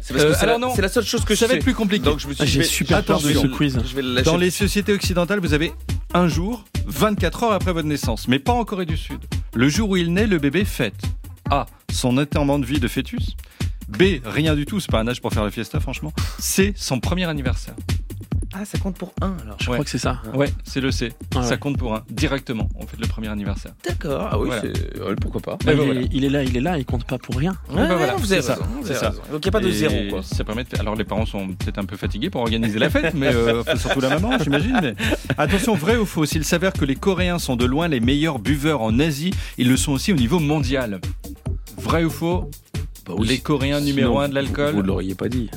[0.00, 0.72] C'est parce Euh, que c'est la, non.
[0.74, 1.56] c'est la seule chose que je Ça va sais.
[1.58, 2.04] être plus compliqué.
[2.04, 3.76] Donc je me suis Ah, dit, j'ai je vais- super peur de ce quiz.
[3.84, 4.24] Je vais le lâcher.
[4.24, 5.72] Dans les sociétés occidentales, vous avez
[6.14, 9.18] un jour, 24 heures après votre naissance, mais pas en Corée du Sud.
[9.54, 10.94] Le jour où il naît, le bébé fête
[11.50, 11.66] A.
[11.92, 13.36] Son enterrement de vie de fœtus.
[13.88, 14.20] B.
[14.24, 16.12] Rien du tout, c'est pas un âge pour faire la fiesta, franchement.
[16.38, 16.72] C.
[16.76, 17.74] Son premier anniversaire.
[18.58, 19.56] Ah, ça compte pour un alors.
[19.60, 19.74] Je Ouais.
[19.76, 20.22] crois que c'est ça.
[20.32, 21.12] Ouais, c'est le C.
[21.34, 21.58] Ah Ça ouais.
[21.58, 22.04] compte pour un.
[22.10, 23.72] Directement, on fait le premier anniversaire.
[23.86, 24.28] D'accord.
[24.30, 24.62] Ah oui, Voilà.
[24.62, 25.50] c'est- ouais, pourquoi pas.
[25.52, 26.00] Bah, ben il, voilà.
[26.00, 27.54] est, il est là, il est là, il compte pas pour rien.
[27.68, 28.56] Ouais, bah voilà, vous avez c'est ça,
[28.94, 29.10] ça.
[29.30, 30.22] Donc il n'y a pas de Et zéro quoi.
[30.22, 33.12] Ça permet de Alors les parents sont peut-être un peu fatigués pour organiser la fête,
[33.14, 34.78] mais euh, surtout la maman, j'imagine.
[34.80, 34.94] Mais...
[35.38, 38.80] Attention, vrai ou faux S'il s'avère que les Coréens sont de loin les meilleurs buveurs
[38.80, 41.00] en Asie, ils le sont aussi au niveau mondial.
[41.76, 42.50] Vrai ou faux
[43.06, 45.48] Bah oui, Les Coréens sinon, numéro un de l'alcool vous l'auriez pas dit.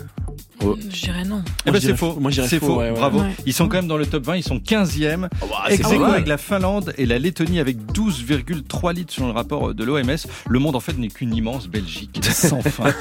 [0.61, 1.41] Je dirais non.
[1.65, 2.17] Eh ben c'est faux.
[2.19, 2.79] Moi, je dirais c'est faux, faux.
[2.79, 2.97] ouais, ouais.
[2.97, 3.21] Bravo.
[3.21, 3.31] Ouais.
[3.45, 4.35] Ils sont quand même dans le top 20.
[4.37, 5.29] Ils sont 15e.
[5.41, 6.11] Oh, bah, Ex aequo vrai.
[6.11, 10.17] avec la Finlande et la Lettonie avec 12,3 litres selon le rapport de l'OMS.
[10.49, 12.91] Le monde en fait n'est qu'une immense Belgique sans fin.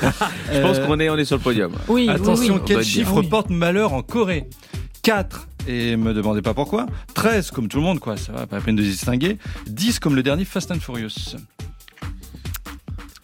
[0.52, 1.72] Je pense Euh, qu'on est, on est sur le podium.
[1.88, 2.64] Oui, Attention, oui, oui.
[2.64, 2.87] quel dire.
[2.87, 3.26] chiffre Ah oui.
[3.28, 4.44] porte malheur en Corée?
[5.02, 6.87] 4, et me demandez pas pourquoi.
[7.14, 9.37] 13, comme tout le monde, quoi, ça va, pas la peine de distinguer.
[9.66, 11.37] 10, comme le dernier Fast and Furious.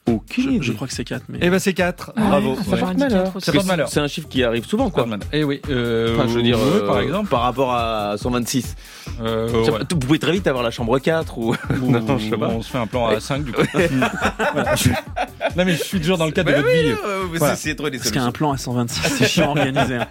[0.06, 1.38] Aucune Je, je crois que c'est 4, mais.
[1.40, 2.12] Eh ben, c'est 4.
[2.16, 2.56] Ouais, Bravo.
[2.56, 2.82] ça Ouais.
[2.82, 3.88] un porte malheur.
[3.88, 5.06] C'est un chiffre qui arrive souvent quoi.
[5.32, 7.30] Et oui, euh, Enfin, je veux dire, oui, euh, par exemple.
[7.30, 8.76] par rapport à 126.
[9.22, 9.78] Euh, ouais.
[9.90, 11.54] Vous pouvez très vite avoir la chambre 4 ou.
[11.82, 12.48] Ou- non, je sais pas.
[12.48, 13.62] On se fait un plan à 5 du coup.
[14.52, 14.74] Voilà.
[15.56, 16.92] Non mais je suis toujours dans le cadre de votre vie.
[16.92, 17.54] vous Voilà.
[17.54, 18.32] essayez de trouver des Parce qu'un solutions.
[18.32, 19.96] plan à 126, c'est chiant organisé.
[19.96, 20.06] hein.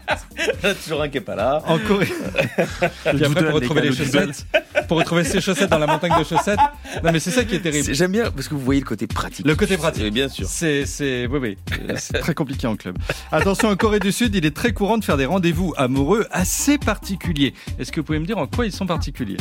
[0.83, 1.61] Toujours un qui est pas là.
[1.67, 2.07] En Corée.
[2.07, 4.45] Puis après, pour retrouver les chaussettes,
[4.87, 6.59] pour retrouver ses chaussettes dans la montagne de chaussettes.
[7.03, 7.85] Non, mais c'est ça qui est terrible.
[7.85, 9.45] C'est- J'aime bien parce que vous voyez le côté pratique.
[9.45, 10.03] Le côté pratique.
[10.03, 10.47] Oui, bien sûr.
[10.47, 11.57] C'est, c'est, oui, oui,
[11.97, 12.97] c'est très compliqué en club.
[13.31, 16.77] Attention, en Corée du Sud, il est très courant de faire des rendez-vous amoureux assez
[16.77, 17.53] particuliers.
[17.79, 19.37] Est-ce que vous pouvez me dire en quoi ils sont particuliers?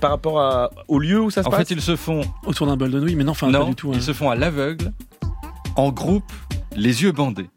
[0.00, 1.66] Par rapport à, au lieu où ça se En passe?
[1.68, 3.74] fait, ils se font, Autour d'un bol de nouilles, mais non, enfin, non, pas du
[3.74, 3.90] tout.
[3.92, 4.00] ils hein.
[4.00, 4.92] se font à l'aveugle,
[5.74, 6.30] en groupe,
[6.76, 7.50] les yeux bandés.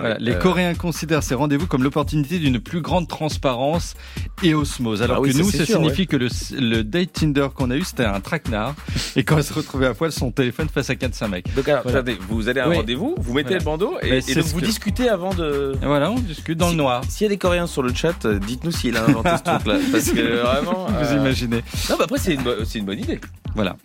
[0.00, 3.94] Voilà, les euh, Coréens considèrent ces rendez-vous comme l'opportunité d'une plus grande transparence
[4.42, 5.02] et osmose.
[5.02, 6.28] Alors Ah oui, que nous, ça sûr, signifie que le,
[6.58, 8.74] le date Tinder qu'on a eu, c'était un traquenard.
[9.16, 11.54] et quand elle se retrouvait à poil, son téléphone face à 4-5 mecs.
[11.54, 11.98] Donc alors, Voilà.
[11.98, 12.76] attendez, vous allez à un Oui.
[12.76, 13.58] rendez-vous, vous mettez Voilà.
[13.58, 15.74] le bandeau et, donc ce vous que- discutez avant de.
[15.82, 17.02] Et voilà, on discute dans Si- le noir.
[17.08, 19.76] S'il y a des Coréens sur le chat, euh, dites-nous s'il a inventé ce truc-là.
[19.92, 20.86] Parce que vraiment.
[20.86, 21.62] Vous euh, imaginez.
[21.90, 23.20] Non, bah après, c'est une, bo- c'est une bonne idée.
[23.54, 23.76] Voilà.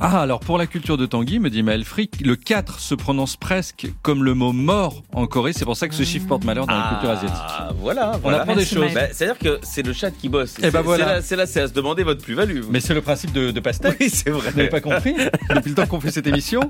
[0.00, 3.36] Ah, alors pour la culture de Tanguy, me dit Maël Frick, le 4 se prononce
[3.36, 5.52] presque comme le mot mort en Corée.
[5.52, 7.36] C'est pour ça que ce chiffre porte malheur dans la culture asiatique.
[7.38, 8.12] Ah, voilà.
[8.16, 8.40] On voilà.
[8.42, 8.92] apprend des choses.
[8.94, 10.54] Bah, C'est-à-dire que c'est le chat qui bosse.
[10.58, 11.04] Eh ben C'est- voilà.
[11.06, 12.62] C'est là, c'est là, c'est à se demander votre plus-value.
[12.70, 13.96] Mais c'est le principe de, de pastèque.
[14.00, 14.50] oui, c'est vrai.
[14.50, 15.14] Vous n'avez pas compris
[15.54, 16.60] depuis le temps qu'on fait cette émission.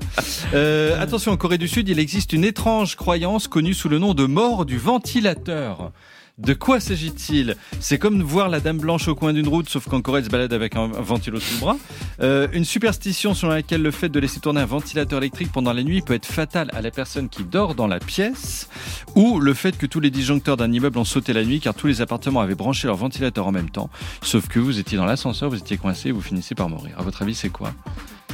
[0.53, 4.13] Euh, attention, en Corée du Sud, il existe une étrange croyance connue sous le nom
[4.13, 5.91] de mort du ventilateur.
[6.37, 7.55] De quoi s'agit-il?
[7.79, 10.29] C'est comme voir la dame blanche au coin d'une route, sauf qu'en Corée, elle se
[10.29, 11.77] balade avec un, ventilo sous le bras.
[12.21, 15.81] Euh, une superstition selon laquelle le fait de laisser tourner un ventilateur électrique pendant la
[15.81, 18.69] nuit peut être fatal à la personne qui dort dans la pièce,
[19.15, 21.87] ou le fait que tous les disjoncteurs d'un immeuble ont sauté la nuit car tous
[21.87, 23.89] les appartements avaient branché leur ventilateur en même temps,
[24.21, 26.99] sauf que vous étiez dans l'ascenseur, vous étiez coincé et vous finissez par mourir.
[26.99, 27.73] À votre avis, c'est quoi?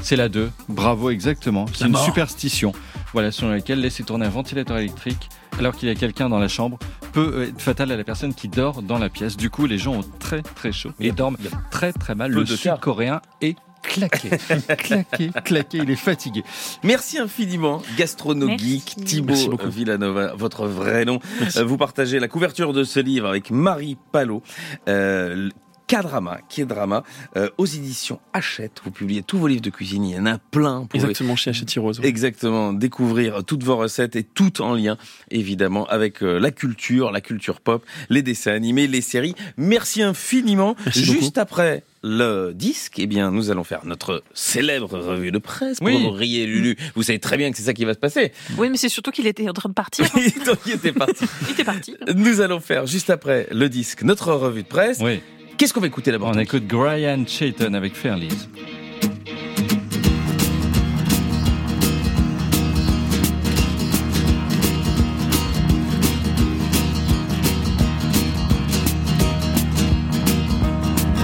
[0.01, 0.51] C'est la 2.
[0.67, 1.65] Bravo, exactement.
[1.73, 2.03] C'est une mort.
[2.03, 2.73] superstition.
[3.13, 6.47] Voilà, selon laquelle laisser tourner un ventilateur électrique alors qu'il y a quelqu'un dans la
[6.47, 6.77] chambre
[7.11, 9.37] peut être fatal à la personne qui dort dans la pièce.
[9.37, 11.37] Du coup, les gens ont très très chaud et dorment
[11.71, 12.31] très très mal.
[12.31, 14.29] Le sud-coréen est claqué,
[14.77, 15.77] claqué, claqué.
[15.77, 16.43] Il est fatigué.
[16.83, 18.95] Merci infiniment, Gastronogeek, Merci.
[19.03, 19.69] Thibaut Merci beaucoup.
[19.69, 21.19] Villanova, votre vrai nom.
[21.57, 24.41] Euh, Vous partagez la couverture de ce livre avec Marie Palot.
[24.87, 25.49] Euh,
[25.93, 27.03] K-drama, K-drama,
[27.37, 28.81] euh, aux éditions Hachette.
[28.83, 30.85] Vous publiez tous vos livres de cuisine, il y en a plein.
[30.89, 31.99] Pouvez Exactement, chez Hachette Rose.
[32.03, 34.97] Exactement, découvrir toutes vos recettes et tout en lien,
[35.29, 39.35] évidemment, avec euh, la culture, la culture pop, les dessins animés, les séries.
[39.57, 40.75] Merci infiniment.
[40.85, 45.77] Merci Juste après le disque, eh bien, nous allons faire notre célèbre revue de presse.
[45.77, 46.09] Pour Oui.
[46.11, 46.75] riez, Lulu.
[46.95, 48.33] Vous savez très bien que c'est ça qui va se passer.
[48.57, 50.05] Oui, mais c'est surtout qu'il était en train de partir.
[50.45, 51.23] Donc, il était parti.
[51.47, 51.95] Il était parti.
[52.15, 54.97] Nous allons faire juste après le disque notre revue de presse.
[54.99, 55.21] Oui.
[55.57, 58.47] Qu'est-ce qu'on va écouter d'abord On écoute Brian Chayton avec Fairlies.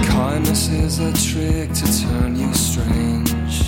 [0.06, 3.62] Kindness is a trick to turn you strange.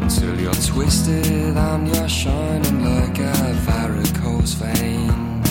[0.00, 5.42] Until you're twisted and you're shining like a varicose vein.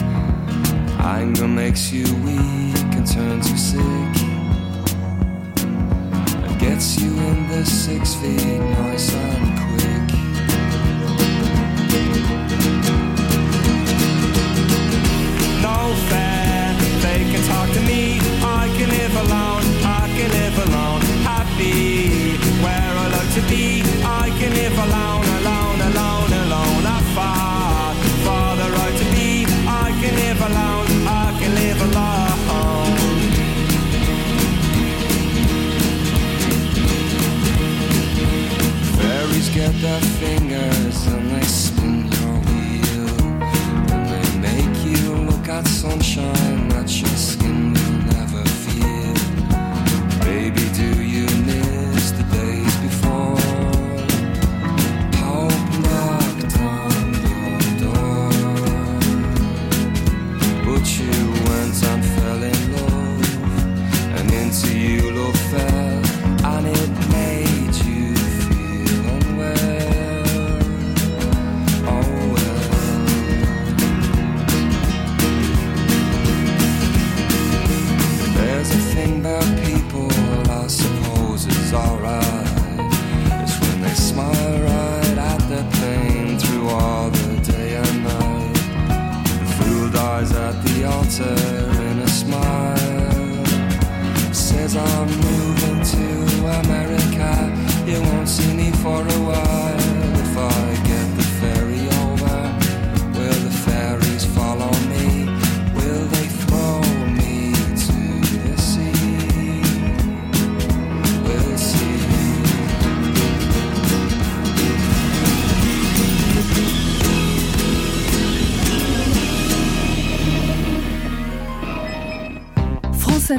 [1.00, 3.82] Anger makes you weak turns you sick.
[5.62, 9.65] And gets you in the six feet nice and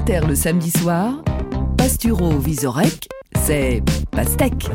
[0.09, 1.15] Inter le samedi soir,
[1.77, 3.09] Pasturo Visorek,
[3.45, 4.69] c'est Pastèque.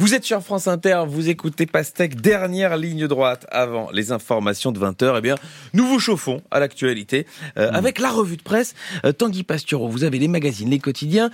[0.00, 4.80] Vous êtes sur France Inter, vous écoutez Pastèque, dernière ligne droite avant les informations de
[4.80, 5.16] 20h.
[5.18, 5.34] Eh bien,
[5.74, 7.26] nous vous chauffons à l'actualité
[7.58, 8.74] euh, avec la revue de presse.
[9.04, 11.28] Euh, Tanguy Pastureau, vous avez les magazines, les quotidiens.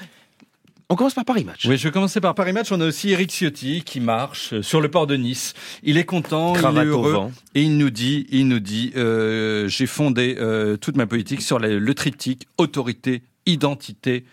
[0.94, 1.66] On commence par Paris Match.
[1.66, 2.70] Oui, je vais commencer par Paris Match.
[2.70, 5.52] On a aussi Eric Ciotti qui marche euh, sur le port de Nice.
[5.83, 7.30] Il est content, Cravate il est heureux.
[7.57, 11.59] Et il nous dit, il nous dit, euh, j'ai fondé euh, toute ma politique sur
[11.59, 14.24] la- le triptyque autorité, identité,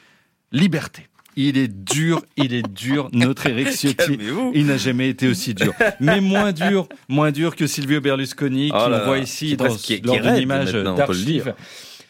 [0.52, 1.08] liberté.
[1.36, 4.20] Il est dur, il est dur, notre Eric Ciotti.
[4.54, 5.74] Il n'a jamais été aussi dur.
[6.00, 9.58] Mais moins dur, moins dur que Silvio Berlusconi, Oh qui là on là, voit ici
[9.58, 11.08] dans, qui d'une raide image maintenant,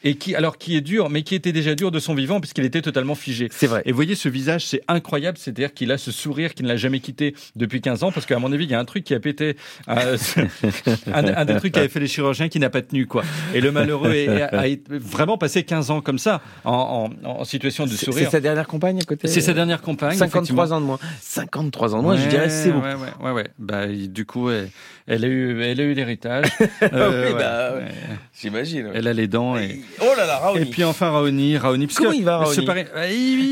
[0.04, 2.66] Et qui, alors, qui est dur, mais qui était déjà dur de son vivant, puisqu'il
[2.66, 3.50] était totalement figé.
[3.52, 3.84] C'est vrai.
[3.86, 5.38] Et vous voyez, ce visage, c'est incroyable.
[5.38, 8.40] C'est-à-dire qu'il a ce sourire qui ne l'a jamais quitté depuis 15 ans, parce qu'à
[8.40, 9.58] mon avis, il y a un truc qui a pété,
[9.90, 10.18] euh,
[11.14, 13.24] un, un des trucs qui avait fait les chirurgiens qui n'a pas tenu, quoi.
[13.54, 17.86] Et le malheureux est- a, vraiment passé 15 ans comme ça, en, en- en situation
[17.86, 18.32] de C'est c'est sourire.
[18.32, 19.28] sa dernière compagne à côté?
[19.28, 20.18] C'est sa dernière campagne.
[20.18, 21.00] 53 ans de moins.
[21.22, 22.86] 53 ans de moins, je dirais c'est beaucoup.
[22.86, 23.48] Ouais, ouais, ouais, ouais.
[23.60, 24.70] Bah, du coup, elle,
[25.08, 26.46] elle a eu, elle a eu l'héritage.
[26.82, 27.92] Oui, Euh, bah, ouais.
[28.40, 28.88] J'imagine.
[28.88, 28.92] ouais.
[28.96, 29.58] Elle a les dents.
[29.58, 30.62] Et, Oh là là, Raoni.
[30.62, 31.88] et puis enfin Raoni, Raoni.
[31.88, 32.62] parce Comment que il va, Raoni ce
[32.95, 33.08] Ah,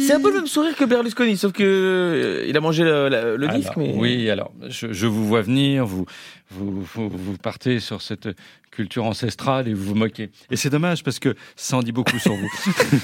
[0.08, 3.10] C'est un peu le même sourire que Berlusconi, sauf que euh, il a mangé le,
[3.10, 3.74] le- le disque.
[3.78, 3.94] Mais...
[3.96, 6.06] Oui, alors je, je vous vois venir, vous,
[6.52, 8.30] vous, vous, vous partez sur cette
[8.72, 10.30] culture ancestrale et vous vous moquez.
[10.52, 12.50] Et c'est dommage parce que ça en dit beaucoup sur vous.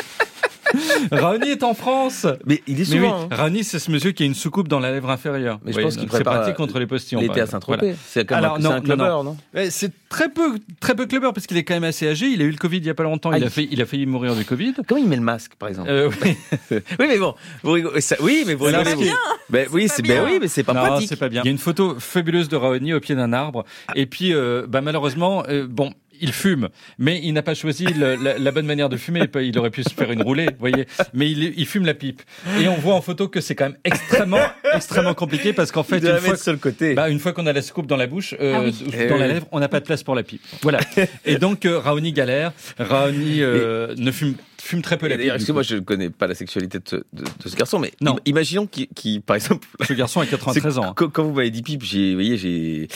[1.12, 2.26] Raoni est en France.
[2.46, 3.22] Mais il est Mais oui, souvent.
[3.24, 3.28] hein.
[3.32, 5.60] Raoni, c'est ce monsieur qui a une soucoupe dans la lèvre inférieure.
[5.64, 7.22] Mais je Oui, pense qu'il donc c'est prépare pratique contre les postillons.
[7.22, 7.48] L'été par à.
[7.48, 7.78] Saint-Tropez.
[7.82, 7.96] Voilà.
[8.08, 11.74] C'est un, un non, Ouais, C'est très peu, très peu clever parce qu'il est quand
[11.74, 12.28] même assez âgé.
[12.28, 13.32] Il a eu le Covid il y a pas longtemps.
[13.32, 13.44] Il Aïe.
[13.46, 14.74] a, fait, il a failli mourir du Covid.
[14.88, 15.90] Comment il met le masque, par exemple?
[15.90, 16.36] Euh, oui.
[17.00, 19.12] Oui, mais bon, vous rigolez- ça- oui, mais vous rigolez.
[19.50, 21.10] Ben oui, c'est ben oui, mais c'est pas non, pratique.
[21.10, 21.42] c'est pas bien.
[21.44, 23.64] Il y a une photo fabuleuse de Raoni au pied d'un arbre.
[23.96, 28.16] Et puis, euh, bah, malheureusement, euh, bon, il fume, mais il n'a pas choisi le-
[28.16, 29.28] la, la bonne manière de fumer.
[29.42, 30.86] Il aurait pu se faire une roulée, vous voyez.
[31.14, 32.22] Mais il, il fume la pipe.
[32.60, 34.40] Et on voit en photo que c'est quand même extrêmement,
[34.74, 36.94] extrêmement compliqué parce qu'en fait, une fois, le côté.
[36.94, 38.76] bah, une fois qu'on a la scoop dans la bouche, euh, Ah oui.
[38.94, 40.42] Eh dans la lèvre, on n'a pas de place pour la pipe.
[40.62, 40.80] Voilà.
[41.26, 42.54] Et donc, euh, Raoni galère.
[42.80, 45.20] Raoni euh, ne fume, fume très peu la pipe.
[45.22, 45.70] D'ailleurs, du excusez-moi, coup.
[45.70, 48.14] je ne connais pas la sexualité de ce, de- de ce garçon, mais Non.
[48.18, 50.94] im- imaginons qu'il, qu'il- par exemple, Ce garçon a 93 c'est- ans.
[50.96, 52.88] Quand, quand vous m'avez dit pipe, j'ai, vous voyez, j'ai.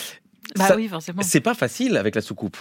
[0.56, 1.22] Bah Ça- oui, forcément.
[1.22, 2.56] C'est pas facile avec la soucoupe.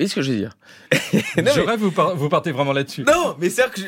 [0.00, 0.56] Vous voyez ce que je veux dire
[1.12, 3.02] Non, Je mais- rêve, vous, par- vous partez vraiment là-dessus.
[3.06, 3.80] Non, mais c'est que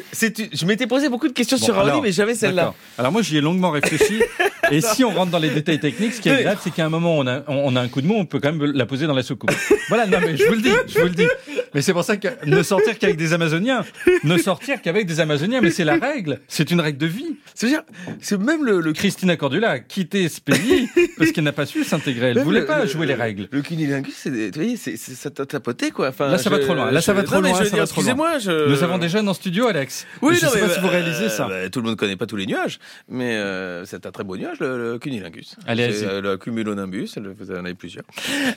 [0.53, 2.75] je, m'étais posé beaucoup de questions Bon, sur Raoni, alors, mais jamais celle-là.
[2.98, 4.20] Alors moi j'y ai longuement réfléchi.
[4.70, 6.90] et si on rentre dans les détails techniques, ce qui est agréable, c'est qu'à un
[6.90, 9.07] moment on a, on a un coup de mou, on peut quand même la poser
[9.07, 9.51] dans la soucoupe.
[9.88, 11.29] Voilà, non mais je vous le dis, je vous le dis.
[11.75, 13.85] Mais c'est pour ça que ne sortir qu'avec des Amazoniens,
[14.25, 17.37] ne sortir qu'avec des Amazoniens, mais c'est la règle, c'est une règle de vie.
[17.55, 17.83] C'est-à-dire,
[18.20, 21.85] c'est même le, le Christina Cordula a quitté ce pays parce qu'elle n'a pas su
[21.85, 22.29] s'intégrer.
[22.29, 23.48] Elle Même voulait le- pas le- jouer les règles.
[23.51, 26.02] Le cunilingus, c'est, c'est, c'est, ça t'a tapoté, quoi.
[26.09, 26.91] Enfin, Là, ça va trop loin.
[26.91, 27.61] Là, ça va trop non, loin.
[27.62, 28.69] Excusez-moi, je...
[28.69, 30.07] Nous avons déjà dans le studio Alex.
[30.21, 31.47] Oui, je non, sais mais pas si vous bah, réalisez ça.
[31.49, 34.25] bah, tout le monde ne connaît pas tous les nuages, mais euh, c'est un très
[34.25, 35.57] beau nuage, le, le cunilingus.
[35.67, 38.05] Allez, euh, le cumulonimbus, le- vous en avez plusieurs.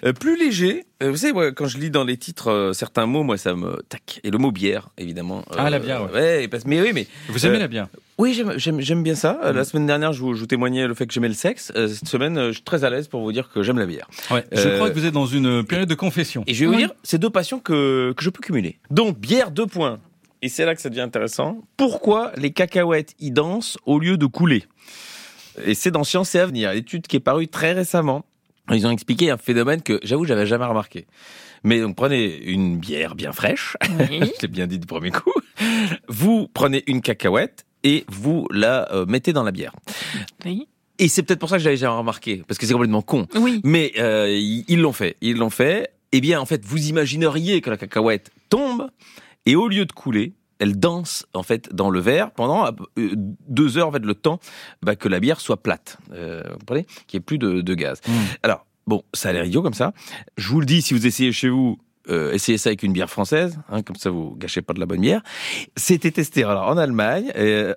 [0.04, 3.24] Euh, plus léger, euh, vous savez, moi, quand je lis dans les titres certains mots,
[3.24, 4.20] moi, ça me tac.
[4.24, 5.44] Et le mot bière, évidemment.
[5.58, 6.48] Ah, la bière, ouais.
[6.52, 6.60] ouais.
[6.66, 7.88] mais oui, mais Vous aimez la bière?
[8.18, 9.40] Oui, j'aime, bien ça.
[9.44, 11.74] Euh, La semaine dernière, je vous, je vous témoignais le fait que j'aimais le sexe.
[11.76, 13.86] Euh, cette semaine, euh, je suis très à l'aise pour vous dire que j'aime la
[13.86, 14.08] bière.
[14.32, 14.46] Ouais.
[14.54, 16.44] Je crois que vous êtes dans une période de confession.
[16.48, 18.80] Et je vais vous dire, c'est deux passions que, que je peux cumuler.
[18.90, 20.00] Donc, bière, deux points.
[20.42, 21.62] Et c'est là que ça devient intéressant.
[21.76, 24.64] Pourquoi les cacahuètes y dansent au lieu de couler?
[25.66, 28.26] Et c'est dans Science et Avenir, l'étude qui est parue très récemment.
[28.72, 31.06] Ils ont expliqué un phénomène que, j'avoue, j'avais jamais remarqué.
[31.64, 33.76] Mais donc, prenez une bière bien fraîche.
[34.00, 34.20] Oui.
[34.38, 35.34] je l'ai bien dit du premier coup.
[36.08, 39.74] Vous prenez une cacahuète et vous la euh, mettez dans la bière.
[40.44, 40.68] Oui.
[40.98, 43.28] Et c'est peut-être pour ça que j'avais jamais remarqué, parce que c'est complètement con.
[43.36, 43.62] Oui.
[43.64, 45.16] Mais euh, ils l'ont fait.
[45.22, 45.92] Ils l'ont fait.
[46.12, 48.90] Eh bien, en fait, vous imagineriez que la cacahuète tombe
[49.46, 53.10] et au lieu de couler, elle danse en fait dans le verre pendant euh,
[53.48, 54.40] deux heures, en fait, le temps
[54.82, 55.98] bah, que la bière soit plate.
[56.14, 56.86] Euh, vous comprenez?
[57.08, 58.00] Qu'il n'y ait plus de, de gaz.
[58.08, 58.12] Mm.
[58.44, 59.94] Alors, bon, ça a l'air idiot comme ça.
[60.38, 61.78] Je vous le dis, si vous essayez chez vous,
[62.10, 64.86] euh, essayez ça avec une bière française, hein, comme ça vous gâchez pas de la
[64.86, 65.22] bonne bière.
[65.76, 67.32] C'était testé alors en Allemagne.
[67.36, 67.74] euh,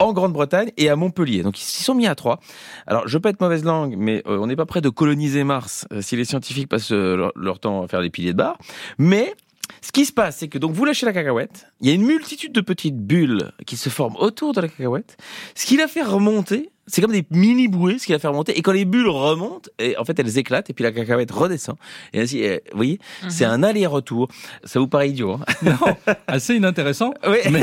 [0.00, 1.42] en Grande-Bretagne et à Montpellier.
[1.42, 2.40] Donc ils s'y sont mis à trois.
[2.86, 5.86] Alors je peux être mauvaise langue, mais euh, on n'est pas prêt de coloniser Mars
[5.92, 8.58] euh, si les scientifiques passent euh, leur, leur temps à faire des piliers de bar.
[8.98, 9.34] Mais
[9.82, 12.04] ce qui se passe, c'est que donc vous lâchez la cacahuète, il y a une
[12.04, 15.16] multitude de petites bulles qui se forment autour de la cacahuète,
[15.54, 16.70] ce qui la fait remonter.
[16.86, 18.58] C'est comme des mini bouées, ce qui la fait remonter.
[18.58, 21.76] Et quand les bulles remontent, et en fait elles éclatent, et puis la cacahuète redescend.
[22.12, 24.26] Et ainsi, euh, vous voyez, c'est un aller-retour.
[24.64, 25.44] Ça vous paraît idiot, hein?
[25.62, 25.78] Non,
[26.26, 27.14] assez inintéressant.
[27.28, 27.38] Oui.
[27.52, 27.62] Mais-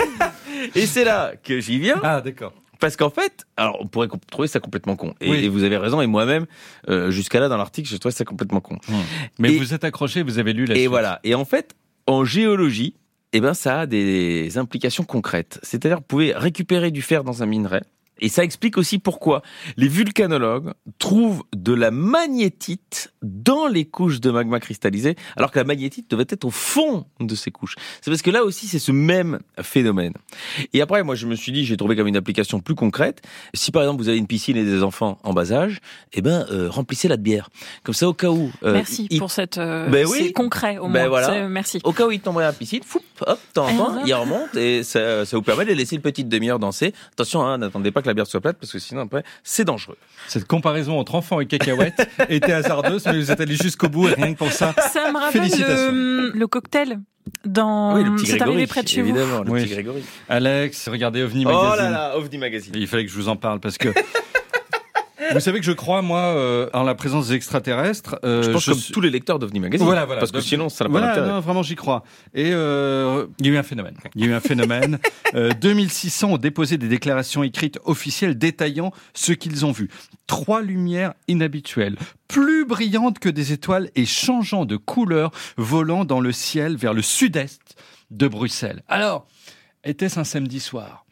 [0.75, 1.99] Et c'est là que j'y viens.
[2.03, 2.53] Ah, d'accord.
[2.79, 5.13] Parce qu'en fait, alors on pourrait trouver ça complètement con.
[5.19, 5.43] Et, Oui.
[5.43, 5.99] et vous avez raison.
[5.99, 6.45] Et moi-même,
[6.89, 8.77] euh, jusqu'à là dans l'article, je trouve ça complètement con.
[9.39, 10.89] Mais Et- vous êtes accroché, vous avez lu la Et suite.
[10.89, 11.19] voilà.
[11.25, 11.73] Et en fait,
[12.07, 12.95] en géologie,
[13.33, 15.59] eh ben, ça a des implications concrètes.
[15.61, 17.81] C'est-à-dire, vous pouvez récupérer du fer dans un minerai.
[18.19, 19.41] Et ça explique aussi pourquoi
[19.77, 25.65] les vulcanologues trouvent de la magnétite dans les couches de magma cristallisé, alors que la
[25.65, 27.75] magnétite devait être au fond de ces couches.
[28.01, 30.13] C'est parce que là aussi, c'est ce même phénomène.
[30.73, 33.21] Et après, moi, je me suis dit, j'ai trouvé comme une application plus concrète.
[33.53, 35.79] Si par exemple, vous avez une piscine et des enfants en bas âge,
[36.13, 37.49] eh ben, euh, remplissez-la de bière.
[37.83, 38.51] Comme ça, au cas où.
[38.63, 39.57] euh, Merci il- pour cette.
[39.57, 40.17] euh, Ben oui.
[40.27, 41.07] C'est concret au Ben moins.
[41.09, 41.47] voilà.
[41.47, 41.79] Merci.
[41.83, 44.03] Au cas où il tomberait à la piscine, foup, hop, de temps en temps, Ah.
[44.05, 46.93] il remonte et ça, ça vous permet de laisser une petite demi-heure danser.
[47.13, 49.97] Attention, hein, n'attendez pas que la bière soit plate parce que sinon après, c'est dangereux.
[50.27, 54.13] Cette comparaison entre enfants et cacahuètes était hasardeuse, mais vous êtes allé jusqu'au bout et
[54.13, 54.73] rien que pour ça.
[54.91, 55.91] Ça me rappelle Félicitations.
[55.91, 56.99] le, le cocktail
[57.45, 57.95] dans.
[57.95, 59.09] oui, le petit c'est Grégory, arrivé près de chez vous.
[59.09, 59.63] évidemment, le Oui.
[59.63, 60.03] petit Grégory.
[60.29, 61.83] Alex, regardez OVNI Oh Magazine.
[61.83, 62.73] là là, OVNI Magazine.
[62.75, 63.89] Il fallait que je vous en parle parce que.
[65.33, 68.17] Vous savez que je crois, moi, euh, en la présence des extraterrestres.
[68.23, 69.85] euh, Je pense comme suis- tous les lecteurs d'OVNI Magazine.
[69.85, 70.19] Voilà, voilà.
[70.19, 71.27] Parce que sinon, ça n'a pas Voilà, d'intérêt.
[71.29, 72.03] non, vraiment, j'y crois.
[72.33, 73.95] Et euh, il y a eu un phénomène.
[74.15, 74.99] Il y a eu un phénomène.
[75.35, 79.89] Euh, 2600 ont déposé des déclarations écrites officielles détaillant ce qu'ils ont vu.
[80.25, 81.97] Trois lumières inhabituelles,
[82.29, 87.01] plus brillantes que des étoiles et changeant de couleur, volant dans le ciel vers le
[87.01, 87.75] sud-est
[88.09, 88.83] de Bruxelles.
[88.87, 89.27] Alors,
[89.83, 91.05] était-ce un samedi soir?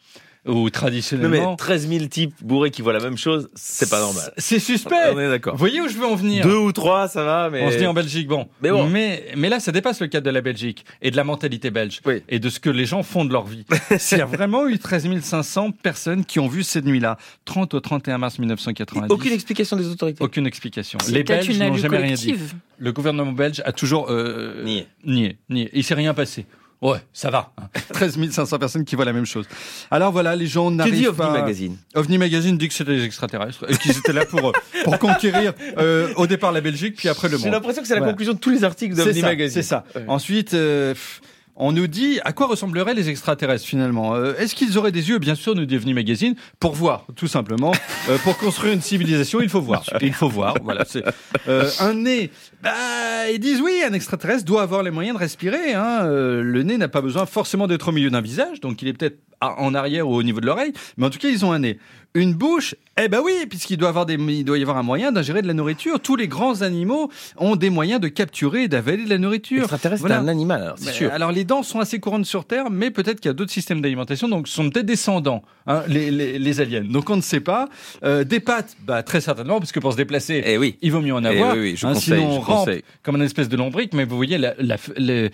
[0.45, 1.55] Ou Non, mais traditionnellement...
[1.55, 4.31] 13 000 types bourrés qui voient la même chose, c'est pas normal.
[4.37, 5.53] C'est suspect On est d'accord.
[5.53, 7.63] Vous voyez où je veux en venir Deux ou trois, ça va, mais.
[7.63, 8.47] On se dit en Belgique, bon.
[8.61, 8.87] Mais bon.
[8.87, 12.01] Mais, mais là, ça dépasse le cadre de la Belgique et de la mentalité belge
[12.05, 12.21] Oui.
[12.29, 13.65] et de ce que les gens font de leur vie.
[13.97, 17.79] S'il y a vraiment eu 13 500 personnes qui ont vu cette nuit-là, 30 au
[17.79, 19.11] 31 mars 1990.
[19.11, 20.23] Aucune explication des autorités.
[20.23, 20.99] Aucune explication.
[21.09, 22.35] Les Belges n'ont jamais rien dit.
[22.77, 24.87] Le gouvernement belge a toujours euh, Nié.
[25.05, 25.69] nié, nié.
[25.73, 26.45] Il s'est rien passé.
[26.81, 27.51] Ouais, ça va.
[27.57, 27.63] hein.
[27.93, 29.45] 13 500 personnes qui voient la même chose.
[29.89, 31.31] Alors voilà, les gens Que dit n'arrivent OVNI pas.
[31.31, 34.51] Magazine OVNI Magazine dit que c'était des extraterrestres et qu'ils étaient là pour, euh,
[34.83, 37.53] pour conquérir euh, au départ la Belgique, puis après le J'ai monde.
[37.53, 38.13] l'impression que c'est la Voilà.
[38.13, 39.61] conclusion de tous les articles d'OVNI Magazine.
[39.61, 39.85] c'est ça.
[39.95, 40.03] Ouais.
[40.07, 41.21] Ensuite, euh, pff,
[41.57, 44.13] on nous dit à quoi ressembleraient les extraterrestres finalement.
[44.13, 47.27] Euh, Est-ce qu'ils auraient des yeux Bien sûr, nous dit OVNI Magazine, pour voir, tout
[47.27, 47.71] simplement.
[48.09, 49.85] Euh, pour construire une civilisation, il faut voir.
[50.01, 50.55] Il faut voir.
[50.61, 50.83] Voilà.
[50.85, 51.03] c'est
[51.47, 52.29] euh, un nez.
[52.65, 55.73] Bah, ils disent oui, un extraterrestre doit avoir les moyens de respirer.
[55.73, 55.99] Hein.
[56.05, 58.93] Euh, le nez n'a pas besoin forcément d'être au milieu d'un visage, donc il est
[58.93, 61.59] peut-être en arrière ou au niveau de l'oreille, mais en tout cas, ils ont un
[61.59, 61.77] nez.
[62.15, 65.11] Une bouche, eh ben oui, puisqu'il doit, avoir des, il doit y avoir un moyen
[65.11, 65.99] d'ingérer de la nourriture.
[65.99, 69.63] Tous les grands animaux ont des moyens de capturer et d'avaler de la nourriture.
[69.63, 70.15] Extraterrestre, Voilà.
[70.15, 71.11] c'est un animal, alors, c'est sûr.
[71.11, 73.81] Alors les dents sont assez courantes sur Terre, mais peut-être qu'il y a d'autres systèmes
[73.81, 76.85] d'alimentation, donc ce sont peut-être descendants, hein, les, les, les aliens.
[76.85, 77.67] Donc on ne sait pas.
[78.05, 80.77] Euh, des pattes, bah, très certainement, parce que pour se déplacer, Eh oui.
[80.81, 81.53] il vaut mieux en Eh avoir.
[81.55, 82.69] oui, oui, je Hein, conseille, sinon on rampe
[83.03, 85.31] comme une espèce de lombric, mais vous voyez, la, la- les-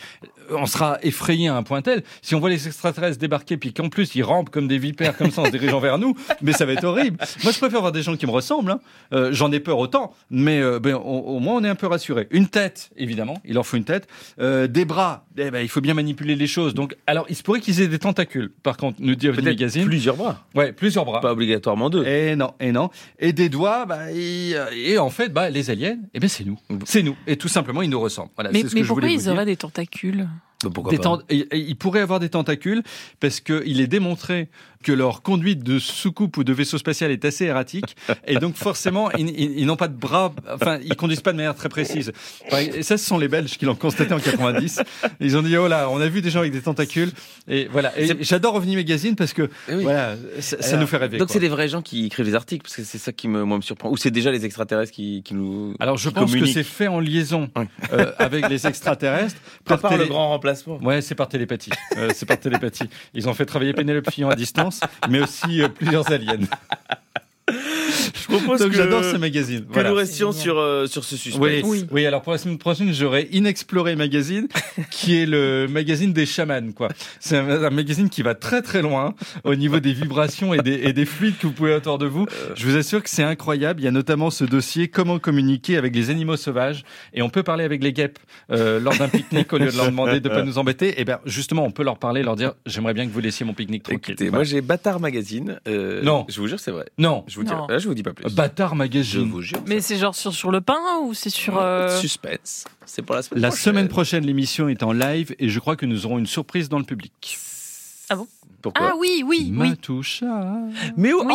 [0.54, 2.04] on sera effrayé à un point tel.
[2.22, 5.32] Si on voit les extraterrestres débarquer, puis qu'en plus ils rampent comme des vipères comme
[5.32, 7.18] ça en se dirigeant vers nous, mais ça va être horrible.
[7.44, 8.72] Moi je préfère voir des gens qui me ressemblent.
[8.72, 8.80] hein.
[9.14, 11.88] Euh, J'en ai peur autant, mais euh, ben, au, au moins on est un peu
[11.88, 12.28] rassuré.
[12.32, 14.08] Une tête, évidemment, il leur faut une tête.
[14.40, 16.74] Euh, des bras, eh ben, il faut bien manipuler les choses.
[16.74, 18.52] Donc, alors il se pourrait qu'ils aient des tentacules.
[18.64, 19.86] Par contre, nous dit Peut-être Magazine.
[19.86, 20.44] plusieurs bras.
[20.54, 21.22] Ouais, plusieurs bras.
[21.22, 22.06] Pas obligatoirement deux.
[22.06, 22.90] Et non, et non.
[23.20, 26.60] Et des doigts, bah, et, et en fait, bah, les aliens, eh ben, c'est nous.
[26.86, 27.11] C'est nous.
[27.28, 28.32] Et tout simplement, ils nous ressemblent.
[28.36, 30.28] Voilà, Mais, c'est ce mais que je pourquoi voulais ils auraient des tentacules?
[30.70, 32.84] Pourquoi Des pas Ils pourraient avoir des tentacules
[33.20, 34.50] parce qu'il est démontré
[34.84, 37.96] que leur conduite de soucoupe ou de vaisseau spatial est assez erratique
[38.28, 41.38] et donc forcément ils, ils- ils n'ont pas de bras, enfin ils conduisent pas de
[41.38, 42.12] manière très précise.
[42.52, 44.82] Et ça, ce sont les Belges qui l'ont constaté en 90.
[45.20, 47.12] Ils ont dit oh là, on a vu des gens avec des tentacules
[47.48, 47.92] et voilà.
[48.00, 49.84] Et j'adore OVNI Magazine parce que Eh oui.
[49.84, 51.18] voilà, ça, nous fait rêver.
[51.20, 53.44] Donc c'est des vrais gens qui écrivent les articles, parce que c'est ça qui me,
[53.44, 53.90] moi, me surprend.
[53.92, 55.76] Ou c'est déjà les extraterrestres qui, qui nous.
[55.80, 57.50] Alors je qui pense que c'est fait en liaison
[57.94, 59.36] euh, avec les extraterrestres.
[59.66, 60.51] par télé- le grand remplacement.
[60.82, 61.72] Ouais, c'est par télépathie.
[61.98, 62.90] Euh, c'est par télépathie.
[63.14, 64.80] Ils ont fait travailler Pénélope Fillon à distance,
[65.10, 66.40] mais aussi euh, plusieurs aliens.
[68.16, 69.66] Je propose Donc que, j'adore ces magazines.
[69.66, 69.90] que Voilà.
[69.90, 71.42] nous restions sur, euh, sur ce suspense.
[71.42, 71.86] Oui, Oui.
[71.92, 72.06] oui.
[72.06, 74.48] alors pour la semaine prochaine, j'aurai Inexploré Magazine,
[74.92, 76.90] qui est le magazine des chamans, quoi.
[77.20, 80.74] C'est un, un magazine qui va très très loin au niveau des vibrations et des,
[80.84, 82.26] et des fluides que vous pouvez autour de vous.
[82.56, 83.82] Je vous assure que c'est incroyable.
[83.82, 86.84] Il y a notamment ce dossier comment communiquer avec les animaux sauvages
[87.14, 88.20] et on peut parler avec les guêpes
[88.52, 91.00] euh, lors d'un pique-nique au lieu de leur demander de pas nous embêter.
[91.00, 93.54] Et bien justement, on peut leur parler, leur dire j'aimerais bien que vous laissiez mon
[93.54, 94.14] pique-nique tranquille.
[94.14, 95.60] Écoutez, moi j'ai Bâtard Magazine.
[95.68, 96.26] euh, Non.
[96.30, 96.86] Je vous jure, c'est vrai.
[96.98, 97.68] non, Je vous dis, Non.
[97.68, 98.34] là, je vous dis pas plus.
[98.34, 99.30] Bâtard je Magazine.
[99.30, 99.58] vous jure.
[99.68, 101.58] Mais c'est genre sur, sur le pain ou c'est sur.
[101.60, 102.66] euh, Suspense.
[102.86, 103.64] C'est pour la semaine La prochaine.
[103.64, 106.80] semaine prochaine, l'émission est en live et je crois que nous aurons une surprise dans
[106.80, 107.38] le public.
[108.62, 109.52] Pourquoi Ah oui, oui, oui.
[109.52, 110.54] Matoucha.
[110.98, 111.34] Mais où Oui.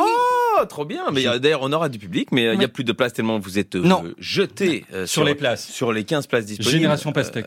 [0.58, 1.04] Oh, trop bien.
[1.12, 2.72] Mais euh, d'ailleurs, on aura du public, mais euh, il n'y a Oui.
[2.72, 4.04] plus de place tellement vous êtes euh, Non.
[4.18, 5.68] jetés euh, Sur les places.
[5.70, 6.72] sur les 15 places disponibles.
[6.72, 7.46] Génération Pastèque.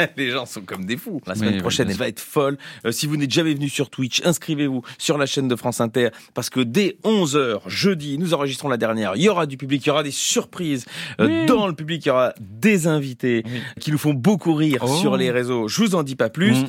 [0.00, 1.20] Euh, les gens sont comme des fous.
[1.26, 2.58] La semaine Oui, prochaine, oui, elle va être folle.
[2.84, 6.08] Euh, si vous n'êtes jamais venu sur Twitch, inscrivez-vous sur la chaîne de France Inter
[6.34, 9.12] parce que dès 11h jeudi, nous enregistrons la dernière.
[9.16, 10.84] Il y aura du public, il y aura des surprises.
[11.20, 11.46] Euh, Oui.
[11.46, 13.60] Dans le public, il y aura des invités Oui.
[13.80, 14.96] qui nous font beaucoup rire Oh.
[14.96, 15.68] sur les réseaux.
[15.68, 16.52] Je vous en dis pas plus.
[16.62, 16.66] Mm.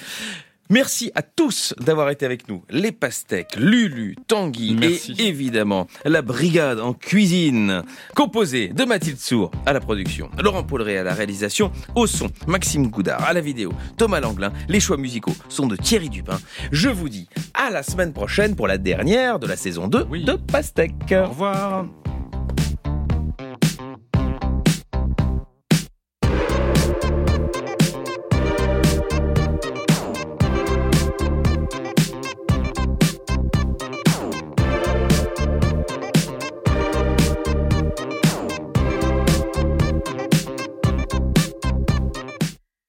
[0.70, 2.63] Merci à tous d'avoir été avec nous.
[2.72, 5.13] Les pastèques, Lulu, Tanguy Merci.
[5.20, 7.84] et évidemment la brigade en cuisine,
[8.16, 12.88] composée de Mathilde Sour à la production, Laurent Pauleret à la réalisation, au son, Maxime
[12.88, 14.51] Goudard à la vidéo, Thomas Langlin.
[14.68, 16.39] Les choix musicaux sont de Thierry Dupin.
[16.72, 20.26] Je vous dis à la semaine prochaine pour la dernière de la saison 2 Oui.
[20.26, 20.93] de Pastèques.
[21.11, 21.86] Au revoir.